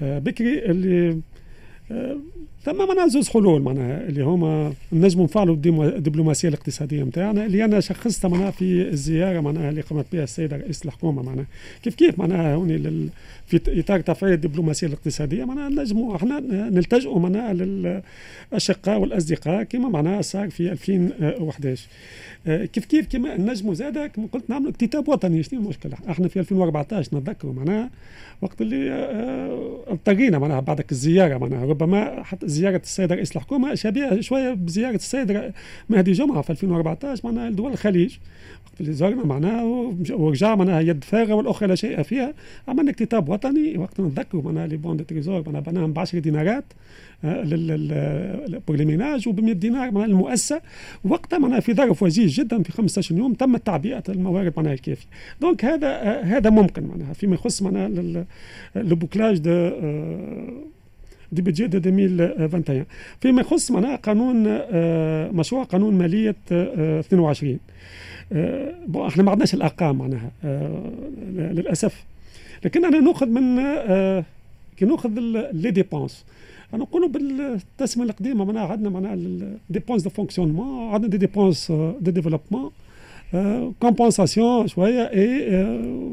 [0.00, 1.18] بكري اللي
[2.64, 8.28] ثم معناها زوز حلول معناها اللي هما نجموا نفعلوا الدبلوماسية الاقتصادية نتاعنا اللي أنا شخصتها
[8.28, 11.46] معناها في الزيارة معناها اللي قامت بها السيدة رئيس الحكومة معناها.
[11.82, 13.08] كيف كيف معناها هوني لل
[13.46, 20.50] في اطار تفعيل الدبلوماسية الاقتصادية معناها نجموا إحنا نلتجئوا معناها للاشقاء والأصدقاء كما معناها صار
[20.50, 25.42] في 2011 آه، كيف كيف كما نجموا زاد كما قلت نعملوا كتاب وطني.
[25.42, 27.90] شنو المشكلة؟ إحنا في 2014 نتذكروا معناها
[28.42, 31.66] وقت اللي آه، التقينا معناها بعدك الزيارة معناها.
[31.66, 35.52] ربما حتى زيارة السيد رئيس الحكومة شبيهة شوية بزيارة السيد
[35.88, 38.16] مهدي جمعة في 2014 معناها لدول الخليج.
[38.66, 39.64] وقت اللي زارنا معناها
[40.10, 42.34] ورجع معناها يد فارغة والأخرى لا شيء فيها.
[42.68, 46.64] عملنا كتاب وطني وقت نتذكروا معناها les bons trésor معناها بناهم ب 10 دينارات.
[48.66, 50.60] pour les ménages وب 100 دينار معناها المؤسسة.
[51.04, 55.06] وقتها معناها في ظرف وجيز جدا في 15 يوم تم تعبئه الموارد معناها الكافيه
[55.40, 57.12] donc هذا هذا ممكن معناها.
[57.12, 57.88] فيما يخص معناها
[58.74, 59.70] le bouclage de
[61.32, 62.84] du budget de 2021
[63.20, 67.58] فيما يخص معناها قانون آه، مشروع قانون مالية 22
[68.32, 70.90] آه، bon إحنا ما عندناش الأرقام معناها آه،
[71.32, 72.04] للأسف.
[72.64, 73.56] لكن أنا نأخذ من
[74.76, 75.10] كي نأخذ
[75.52, 76.24] les dépenses
[76.74, 79.16] نقولوا بالتسميه القديمه معناها عندنا معناها
[79.70, 82.70] dépenses de fonctionnement عندنا des dépenses de développement
[83.80, 85.48] compensation شوية اي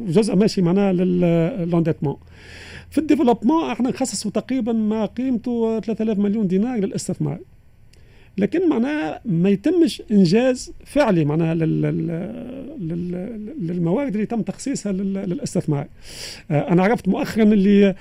[0.07, 2.17] جزء ماشي معناها لل endettement
[2.89, 7.39] في ال développement إحنا نخصصوا تقريبا ما قيمته 3000 مليون دينار للاستثمار
[8.37, 11.55] لكن معناها ما يتمش انجاز فعلي معناها
[13.59, 15.87] للموارد اللي تم تخصيصها للاستثمار
[16.51, 17.95] آه، أنا عرفت مؤخرا اللي آه،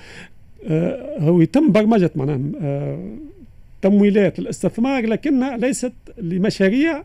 [1.18, 3.16] هو يتم برمجة معناها آه،
[3.82, 7.04] تمويلات الاستثمار لكنها ليست لمشاريع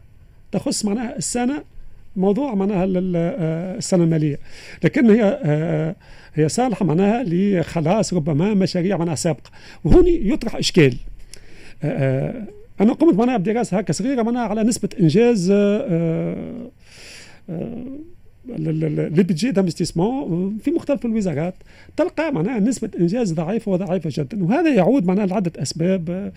[0.51, 1.63] تخص معناها السنة
[2.15, 2.85] موضوع معناها
[3.77, 4.39] السنة المالية.
[4.83, 5.95] لكن هي
[6.33, 9.51] هي صالحة معناها لخلاص ربما مشاريع معناها سابقة.
[9.83, 10.97] وهوني يطرح إشكال.
[12.81, 14.89] أنا قمت معناها بدراسة هكا صغيرة معناها على نسبة
[18.49, 21.53] انجاز البيدجي دانفستيسمون في مختلف الوزارات
[21.97, 26.33] تلقى معناها نسبة إنجاز ضعيفة وضعيفة جدا وهذا يعود معناها لعدة أسباب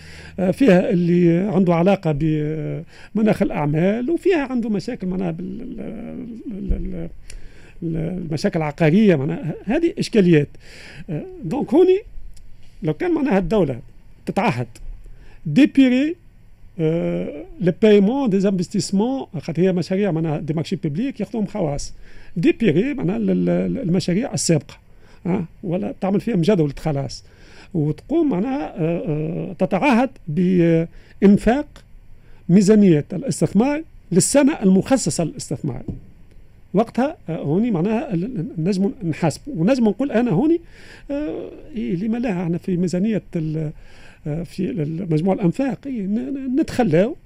[0.52, 5.36] فيها اللي عنده علاقة بمناخ الأعمال وفيها عنده مشاكل معناها
[7.82, 10.48] المشاكل العقارية معناها هذه إشكاليات.
[11.44, 11.98] donc هوني
[12.82, 13.80] لو كان معناها الدولة
[14.26, 14.66] تتعهد
[15.46, 16.16] d'épurer
[16.78, 21.92] le paiement des investissements خاطر هي مشاريع معناها des marchés publics ياخذوهم خواص.
[22.36, 24.74] d'épurer معناها المشاريع السابقة.
[25.26, 27.24] أه؟ ولا تعمل فيهم جدول خلاص.
[27.74, 31.66] وتقوم معناها آه، آه، تتعهد بإنفاق
[32.48, 35.82] ميزانية الاستثمار للسنة المخصصة للاستثمار.
[36.74, 38.16] وقتها آه، هوني معناها
[38.58, 39.40] نجم نحاسب.
[39.46, 40.60] ونجم نقول أنا هوني
[41.76, 43.22] إيه لما لا إحنا في ميزانية
[44.24, 44.72] في
[45.10, 45.78] مجموع الأنفاق.
[46.58, 47.16] نتخلاو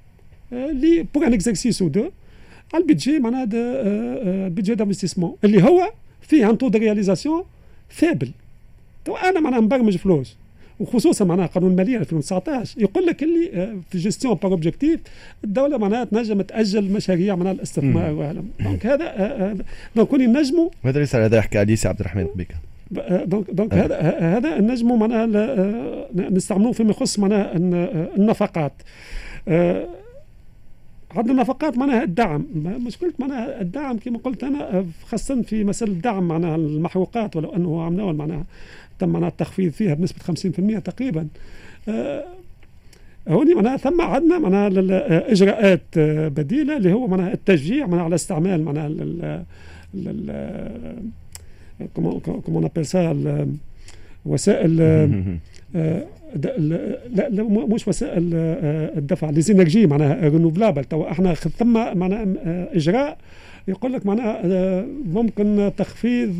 [0.52, 2.10] لي pour un exercice ou deux
[2.74, 3.44] على ال budget معناها
[4.48, 7.44] budget d'investissement اللي هو فيه un taux de réalisation
[7.88, 8.30] faible
[9.04, 10.36] tout أنا معناها مبرمج فلوس.
[10.80, 15.00] وخصوصا معناها قانون الماليه 2019 يقول لك اللي آه، في gestion par objectifs
[15.44, 19.56] الدولة معناها تنجم تأجل مشاريع معناها الاستثمار donc هذا
[19.96, 22.54] donc هوني نجموا هذا اللي صار هذا يحكي عليه سي عبد الرحمن قبيكه
[23.24, 25.26] donc donc هذا هذا نجموا معناها
[26.14, 27.52] نستعملوه فيما يخص معناها
[28.16, 28.72] النفقات.
[31.16, 32.46] عندنا نفقات معناها الدعم.
[32.86, 38.12] مشكلة معناها الدعم كما قلت أنا خاصة في مسألة الدعم معناها المحروقات ولو أنه عملنا
[38.12, 38.44] معناها
[38.98, 41.28] تم معناها التخفيض فيها بنسبة 50% تقريبا.
[43.28, 44.68] هوني معناها ثم عندنا معناها
[45.32, 45.82] إجراءات
[46.30, 49.44] بديلة اللي هو معناها التشجيع معناها على استعمال معناها
[51.94, 53.14] comment, comment on appelle ça
[54.26, 54.76] وسائل
[56.36, 58.34] لا, لا مش وسائل
[58.98, 62.26] الدفع les énergies معناها renouvelables tout إحنا ثم معناها
[62.76, 63.18] إجراء.
[63.68, 66.32] يقول لك معناها ممكن تخفيض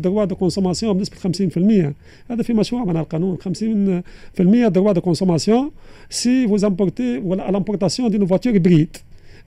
[0.00, 3.36] droit de consommation بنسبة 50% هذا في مشروع معناها القانون.
[3.36, 5.70] 50% droit de consommation
[6.10, 8.96] si vous importez ولا l'importation d'une voiture hybride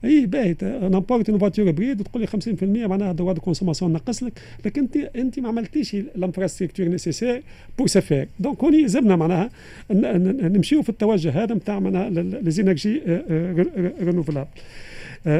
[0.06, 0.56] إي باهي.
[0.62, 4.32] ن importe une voiture hybride وتقول لي 50% معناها droit de consommation نقص لك.
[4.64, 7.42] لكن أنت أنت ما عملتيش ال infrastructure nécessaire
[7.78, 9.50] pour ce faire donc هوني يلزمنا معناها.
[9.90, 13.02] نمشيو في التوجه هذا نتاع معناها les énergies
[14.00, 14.48] renouvelables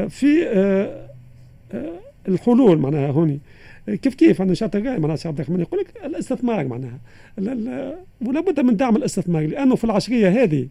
[0.09, 0.47] في
[2.27, 3.39] الحلول معناها هوني.
[3.87, 6.99] كيف كيف؟ أنا نشاطر رأي معناها سي عبد الرحمن يقول لك الاستثمار معناها.
[8.21, 9.45] ولا بد من دعم الاستثمار.
[9.47, 10.67] لأنه في العشرية هذه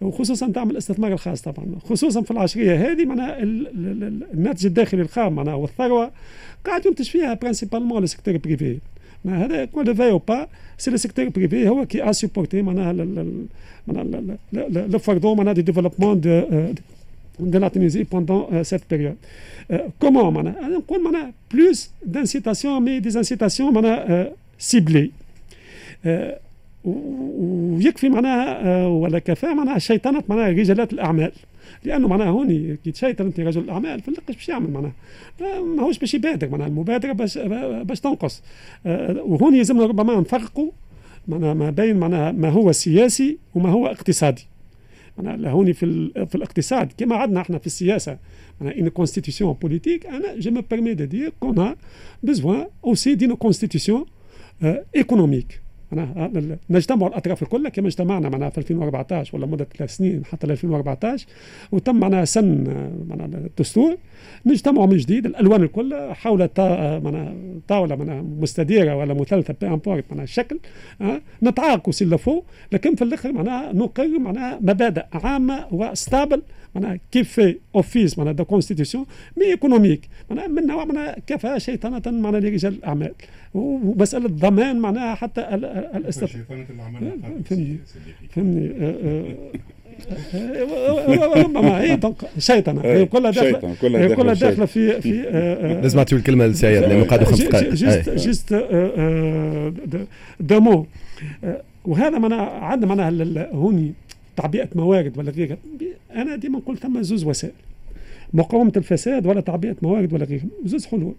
[0.00, 6.10] وخصوصا دعم الاستثمار الخاص طبعا خصوصا في العشرية هذه معناها الناتج الداخلي الخام معناها والثروة
[6.66, 8.78] قاعد ينتج فيها principalement le secteur privé
[9.26, 10.48] هذا qu'on le veuille
[10.78, 12.92] ou pas c'est le secteur privé هو qui a supporté معناها
[13.86, 14.36] معناها
[14.86, 16.42] le fardeau معناها du développement de
[17.40, 19.16] de la Tunisie pendant euh, cette période.
[19.70, 25.10] Euh, comment نقول معناها plus d'incitation mais des incitations معناها ciblées.
[26.84, 31.32] ويكفي معناها ولا كفاء معناها شيطنة معناها رجالات الأعمال.
[31.84, 34.92] لأنه معناها هوني كي تشيطن انت رجل الأعمال في اللقش باش يعمل معناها.
[35.76, 37.38] ماهوش باش يبادر معناها المبادرة باش
[37.82, 38.42] باش تنقص.
[39.16, 40.70] وهوني يلزمنا ربما نفرقوا
[41.28, 44.46] معناها ما بين معناها ما هو سياسي وما هو اقتصادي.
[45.18, 48.18] معناها لهوني في في الاقتصاد كما عندنا إحنا في السياسة.
[48.60, 51.74] معناها une constitution politique أنا me permets de dire qu'on a
[52.26, 54.06] besoin aussi d'une constitution
[54.62, 55.60] euh, économique.
[55.92, 56.30] معناها
[56.70, 61.26] نجتمع الأطراف الكل كما اجتمعنا معناها في 2014 ولا مدة ثلاث سنين حتى ل 2014
[61.72, 62.64] وتم معناها سن
[63.08, 63.96] معناها الدستور
[64.46, 67.34] نجتمعوا من جديد الألوان الكل حول معناها
[67.68, 69.54] طاولة معناها مستديرة ولا مثلثة
[70.10, 70.58] معناها الشكل
[71.42, 72.42] نتعاركوا s'il faut
[72.72, 76.42] لكن في الآخر معناها نقرر معناها مبادئ عامة و stables
[76.74, 82.02] معناها كيف une espèce معناها de constitution mais économique معناها من نوع معناها كفاءة شيطنه
[82.06, 83.12] معناها لرجال الأعمال.
[83.54, 86.44] ومسألة ضمان معناها حتى الاستثمار
[87.44, 87.78] فهمني.
[88.30, 88.72] فهمني.
[91.36, 92.00] ربما هي
[92.38, 92.80] شيطنة.
[92.84, 95.12] هي كلها داخله هي كلها داخلة في في
[95.82, 98.54] لازم نعطيو الكلمة لسعيد لأنه قعدوا خمس دقائق juste juste
[100.40, 100.84] deux
[101.84, 103.92] وهذا معناها عندنا معناها هوني
[104.36, 105.56] تعبئة موارد ولا غيرها.
[106.14, 107.54] أنا ديما نقول ثم زوز وسائل.
[108.34, 110.46] مقاومة الفساد ولا تعبئة موارد ولا غيرها.
[110.64, 111.14] زوز حلول.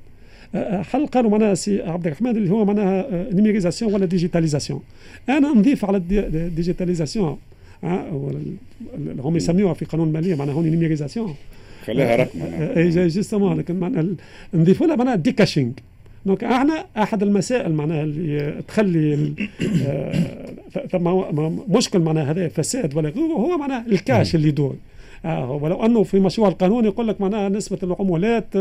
[0.92, 4.82] حل قالوا معناها سي عبد الرحمن اللي هو معناها numérisation ولا digitalisation
[5.30, 7.38] أنا نضيف على ال digitalisation
[9.20, 11.36] هم يسميوها في قانون المالية معناها هون numérisation
[11.86, 12.40] خليها رقم
[12.78, 14.06] et justement لكن معناها
[14.54, 15.72] نضيف لها معناها decashing
[16.26, 19.34] donc أحنا أحد المسائل معناها اللي تخلي
[20.92, 21.22] ثم
[21.70, 24.72] مشكل معناها هذا فساد ولا غيره هو معناها الكاش اللي يدور.
[24.72, 24.93] آه
[25.24, 28.54] ولو أنه في مشروع القانون يقول لك معناها نسبة العمولات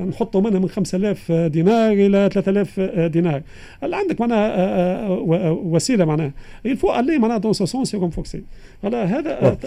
[0.00, 2.80] نحطوا منها من 5000 دينار إلى 3000
[3.12, 3.42] دينار.
[3.82, 6.32] هل عندك معناها آه، آه، وسيلة معناها؟
[6.66, 8.42] il faut aller معناها dans ce sens يكون focusé
[8.84, 9.58] هذا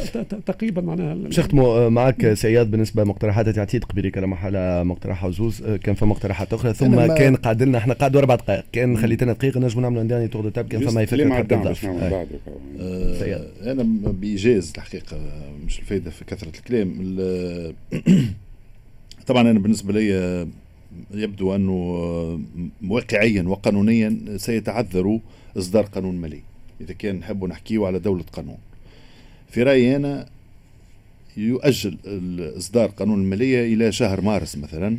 [0.45, 5.95] تقريبا معناها باش نختموا معك سياد بالنسبة لمقترحات تعطيت قبيلي كلام على مقترح عزوز كان
[5.95, 6.74] في مقترحات أخرى.
[6.74, 8.64] ثم كان قعد لنا إحنا قعدوا أربع دقائق.
[8.72, 11.24] كان خليتنا دقيقة نجموا نعملوا عندنا tour de table كان فما فكره
[13.72, 15.18] أنا بإيجاز الحقيقة
[15.66, 16.90] مش الفايدة في كثرة الكلام.
[19.28, 20.48] طبعا أنا بالنسبة لي
[21.14, 21.74] يبدو أنه
[22.88, 25.20] واقعيا وقانونيا سيتعذر
[25.58, 26.42] إصدار قانون مالي
[26.82, 28.58] إذا كان نحب نحكيه على دولة قانون.
[29.50, 30.30] في رأيي أنا
[31.38, 31.98] يؤجل
[32.58, 34.98] اصدار قانون الماليه إلى شهر مارس مثلا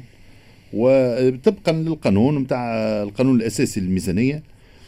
[0.72, 4.43] وطبقا للقانون نتاع القانون الأساسي للميزانية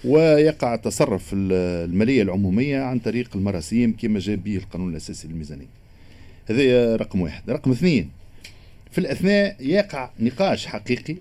[0.05, 5.80] ويقع تصرف المالية العمومية عن طريق المراسيم كما جاء به القانون الأساسي للميزانية.
[6.51, 7.51] هذا رقم واحد.
[7.51, 8.11] رقم اثنين
[8.91, 11.17] في الأثناء يقع نقاش حقيقي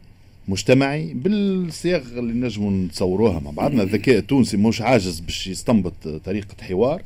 [0.47, 3.83] مجتمعي بالصياغ اللي نجموا نتصوروها مع بعضنا.
[3.83, 7.01] الذكاء التونسي مش عاجز باش يستنبط طريقة حوار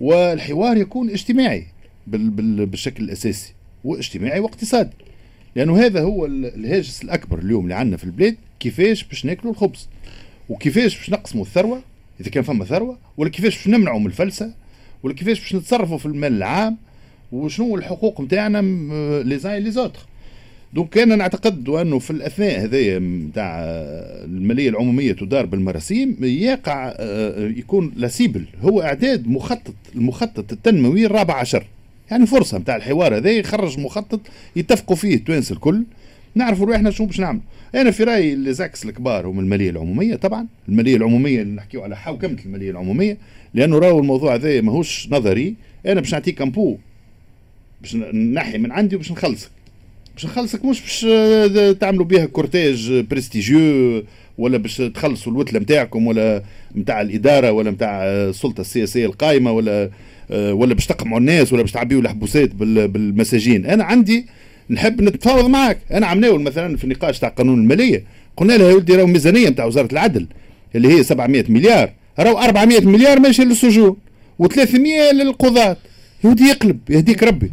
[0.00, 1.66] والحوار يكون اجتماعي
[2.06, 3.52] بالشكل الأساسي
[3.84, 4.90] واجتماعي واقتصادي
[5.56, 9.88] لأنه هذا هو الهاجس الأكبر اليوم اللي عندنا في البلاد كيفاش باش ناكلوا الخبز
[10.48, 11.82] وكيفاش باش نقسموا الثروة
[12.20, 14.54] إذا كان فما ثروة ولا كيفاش باش نمنعوا من الفلسة
[15.02, 16.76] ولا كيفاش باش نتصرفوا في المال العام
[17.32, 18.62] وشنو الحقوق نتاعنا
[19.22, 20.00] les uns les autres.
[20.74, 23.60] donc أنا نعتقد أنه في الأثناء هذايا نتاع
[24.24, 28.44] المالية العمومية تدار بالمراسيم يقع آه، يكون la cible.
[28.62, 31.66] هو إعداد مخطط المخطط التنموي الرابع عشر.
[32.10, 34.20] يعني فرصة نتاع الحوار هذا يخرج مخطط
[34.56, 35.84] يتفقوا فيه التوانسه الكل.
[36.34, 37.40] نعرفوا روحنا شو باش نعمل
[37.74, 40.46] أنا في رأيي les axes الكبار هم المالية العمومية طبعا.
[40.68, 43.16] المالية العمومية اللي نحكيو على حوكمه المالية العمومية.
[43.54, 45.54] لأنه راهو الموضوع هذا ماهوش نظري.
[45.86, 46.76] أنا باش نعطيك impôt
[47.82, 49.50] باش نحي من عندي وباش نخلصك.
[50.14, 54.02] باش نخلصك مش باش آه، تعملوا بها cortège prestigieux
[54.38, 56.42] ولا باش تخلصوا الوتلة نتاعكم ولا
[56.76, 59.90] نتاع الإدارة ولا نتاع السلطة السياسيه القائمه ولا
[60.30, 63.66] آه، ولا باش تقمعوا الناس ولا باش تعبيوا الحبوسات بالمساجين.
[63.66, 64.26] أنا عندي
[64.70, 68.04] نحب نتفاوض معك أنا عم مثلا في النقاش تاع قانون المالية
[68.36, 70.26] قلنا له يا ولدي راهو ميزانية نتاع وزارة العدل
[70.74, 71.92] اللي هي 700 مليار.
[72.18, 73.96] راهو 400 مليار ماشي للسجون
[74.42, 75.76] و300 للقضاة.
[76.24, 77.50] يودي يقلب يهديك ربي.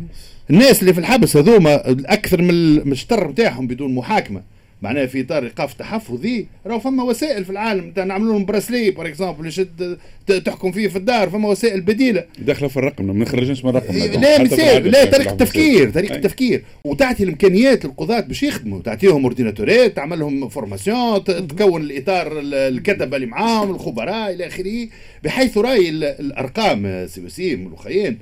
[0.50, 4.42] الناس اللي في الحبس هذوما أكثر من الشطر نتاعهم بدون محاكمة.
[4.82, 7.94] معناها في اطار ايقاف تحفظي راهو فما وسائل في العالم.
[7.98, 9.98] نعملوا لهم bracelet par exemple يشد
[10.46, 12.26] تحكم فيه في الدار فما وسائل بديلة.
[12.40, 16.64] داخلة في الرقم ما نخرجش من الرقم لا مثال لا طريقة تفكير طريقة تفكير.
[16.84, 18.82] وتعطي الإمكانيات للقضاة باش يخدموا.
[18.82, 24.88] تعطيهم ordinateur ات تعمل لهم formation تكون الإطار الكتبه اللي معاهم الخبراء إلى آخره.
[25.24, 28.18] بحيث راهي الأرقام سي وسيم والخيان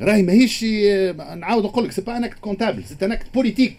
[0.00, 0.64] راهي ماهيش
[1.38, 3.76] نعاود نقول لك c'est pas un acte comptable c'est un acte politique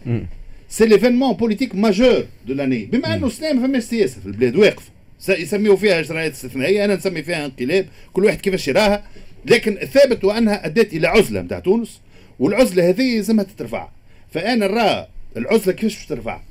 [0.70, 4.92] c'est l'événement politique majeur de l'année بما أنه السلام فما سياسة في البلاد واقفة.
[5.30, 9.04] يسميوا فيها إجراءات استثنائية أنا نسمي فيها انقلاب كل واحد كيفاش يراها.
[9.46, 12.02] لكن الثابت وأنها أدت إلى عزلة نتاع تونس
[12.40, 13.90] والعزلة هذه لازمها تترفع.
[14.32, 15.08] فأنا نرى
[15.38, 16.42] العزلة كيفاش باش ترفع؟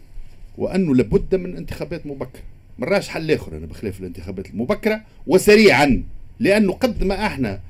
[0.59, 2.43] وأنه لابد من انتخابات مبكرة.
[2.79, 6.03] مراش حل آخر أنا بخلاف الانتخابات المبكرة وسريعا.
[6.41, 7.61] لأنه قد ما إحنا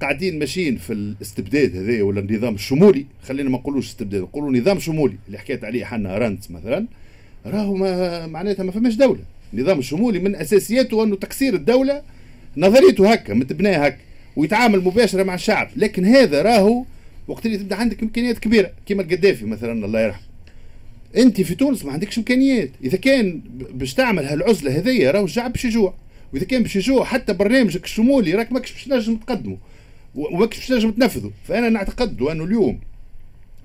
[0.00, 5.16] قاعدين ماشيين في الاستبداد هذا ولا النظام الشمولي خلينا ما نقولوش استبداد نقولوا نظام شمولي
[5.26, 6.86] اللي حكيت عليه حنا رانت مثلا
[7.46, 9.20] راهو ما معناتها ما فماش دولة.
[9.54, 12.02] النظام الشمولي من أساسياته أنه تكسير الدولة
[12.56, 13.98] نظريته هكا متبناة هكا
[14.36, 15.70] ويتعامل مباشرة مع الشعب.
[15.76, 16.84] لكن هذا راهو
[17.28, 20.26] وقت اللي تبدا عندك إمكانيات كبيرة كما القذافي مثلا الله يرحمه.
[21.16, 22.70] أنت في تونس ما عندكش إمكانيات.
[22.84, 23.40] إذا كان
[23.74, 25.94] باش تعمل هالعزلة هذيا راهو الشعب باش يجوع.
[26.32, 29.56] وإذا كان باش يجوع حتى برنامجك الشمولي راك ماكش باش تنجم تقدمه.
[30.14, 32.80] وماكش باش تنجم تنفذه فأنا نعتقد أنه اليوم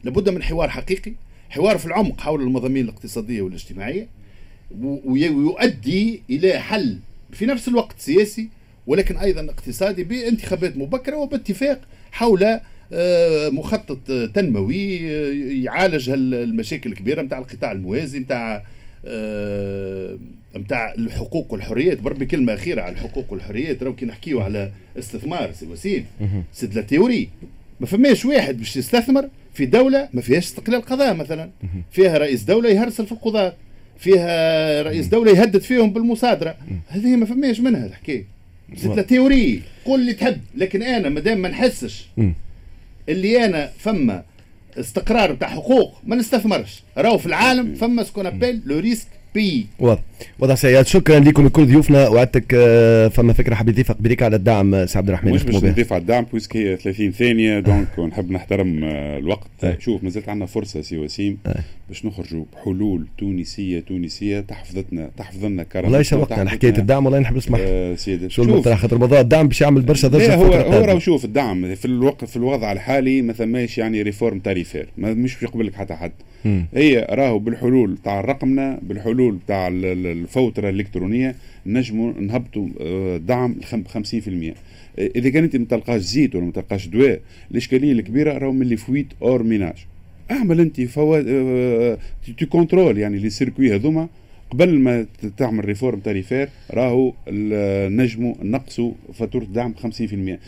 [0.03, 1.13] لابد من حوار حقيقي
[1.49, 4.07] حوار في العمق حول المضامين الاقتصادية والاجتماعية
[5.05, 6.99] ويؤدي إلى حل
[7.31, 8.49] في نفس الوقت سياسي
[8.87, 11.81] ولكن أيضا اقتصادي بانتخابات مبكرة وباتفاق
[12.11, 12.59] حول
[12.93, 13.97] آه، مخطط
[14.33, 15.31] تنموي آه،
[15.63, 18.63] يعالج المشاكل الكبيرة نتاع القطاع الموازي نتاع
[20.57, 25.65] نتاع الحقوق والحريات بربي كلمة أخيرة على الحقوق والحريات راهو كي نحكيو على استثمار سي
[25.65, 26.05] وسيم.
[26.53, 27.29] c'est la théorie
[27.79, 31.49] ما فماش واحد باش يستثمر في دولة ما فيهاش استقلال قضاء مثلا.
[31.91, 33.53] فيها رئيس دولة يهرسل في القضاه
[33.99, 36.57] فيها رئيس دولة يهدد فيهم بالمصادرة.
[36.87, 38.25] هذه ما فماش منها الحكاية.
[38.83, 42.07] la théorie قول اللي تحب لكن أنا مادام ما نحسش
[43.09, 44.23] اللي أنا فما
[44.79, 46.83] استقرار بتاع حقوق ما نستثمرش.
[46.97, 50.01] راهو في العالم فما ce qu'on appelle le risque pays واضح.
[50.39, 52.07] واضح سياد شكرا لكم لكل ضيوفنا.
[52.07, 55.55] وعدتك آه، فما فكرة حبيت نضيف قبليك على الدعم آه، سي عبد الرحمن مش باش
[55.55, 59.47] نضيف على الدعم puisque هي 30 ثانية donc نحب نحترم آه، الوقت.
[59.79, 61.37] شوف مازالت عندنا فرصة سي وسيم
[61.89, 67.35] باش نخرجوا بحلول تونسية تونسية تحفظتنا تحفظ لنا كرم والله شوقتنا حكاية الدعم والله نحب
[67.37, 67.57] نسمع.
[67.61, 71.75] آه سيدي شو خاطر موضوع الدعم باش يعمل برشا ضجه هو هو راهو شوف الدعم.
[71.75, 74.87] في الوقت في الوضع الحالي ما ثماش يعني réforme tarifaire.
[74.97, 76.11] مش يقبل لك حتى حد.
[76.75, 79.67] هي راهو بالحلول تاع رقمنا بالحلول تاع
[80.11, 81.35] الفوترة الإلكترونية
[81.65, 84.55] نجموا نهبطوا آه، دعم 50%
[84.97, 89.07] إذا كانت ما تلقاش زيت ولا ما تلقاش دواء الإشكالية الكبيرة راهو من les fuites
[89.21, 89.75] hors ménages.
[90.31, 91.25] أعمل une fois
[92.37, 94.07] tu contrôles يعني les circuits هذوما
[94.51, 95.05] قبل ما
[95.37, 97.13] تعمل réforme tarifaire راهو
[97.89, 99.73] نجموا نقصوا فاتورة الدعم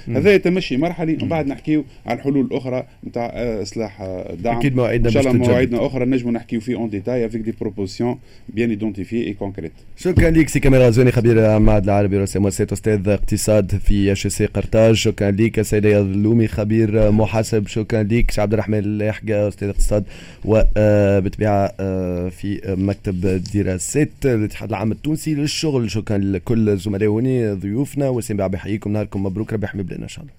[0.07, 4.75] 50% هذا يتمشي مرحلي ومن بعد نحكيو على الحلول الأخرى نتاع آه، إصلاح الدعم أكيد
[4.75, 8.19] مواعيدنا إن شاء الله مواعيدنا أخرى نجموا نحكيو فيه en détail avec des propositions
[8.49, 13.09] bien identifiées et concrètes شكرا لك سي كاميرا زوني خبير المعهد العربي رئيس مؤسسة أستاذ
[13.09, 14.95] اقتصاد في IHEC قرطاج.
[14.95, 17.67] شكرا لك سيدي اللومي خبير محاسب.
[17.67, 20.03] شكرا لك عبد الرحمن اللاحقة أستاذ اقتصاد
[20.45, 25.91] وبالطبيعه آه، في مكتب دراسات مؤسسات الاتحاد العام التونسي للشغل.
[25.91, 29.53] شكرا لكل زملائي ضيوفنا وسام بحييكم نهاركم مبروك.
[29.53, 30.33] ربي يحمي بلادنا إن شاء الله.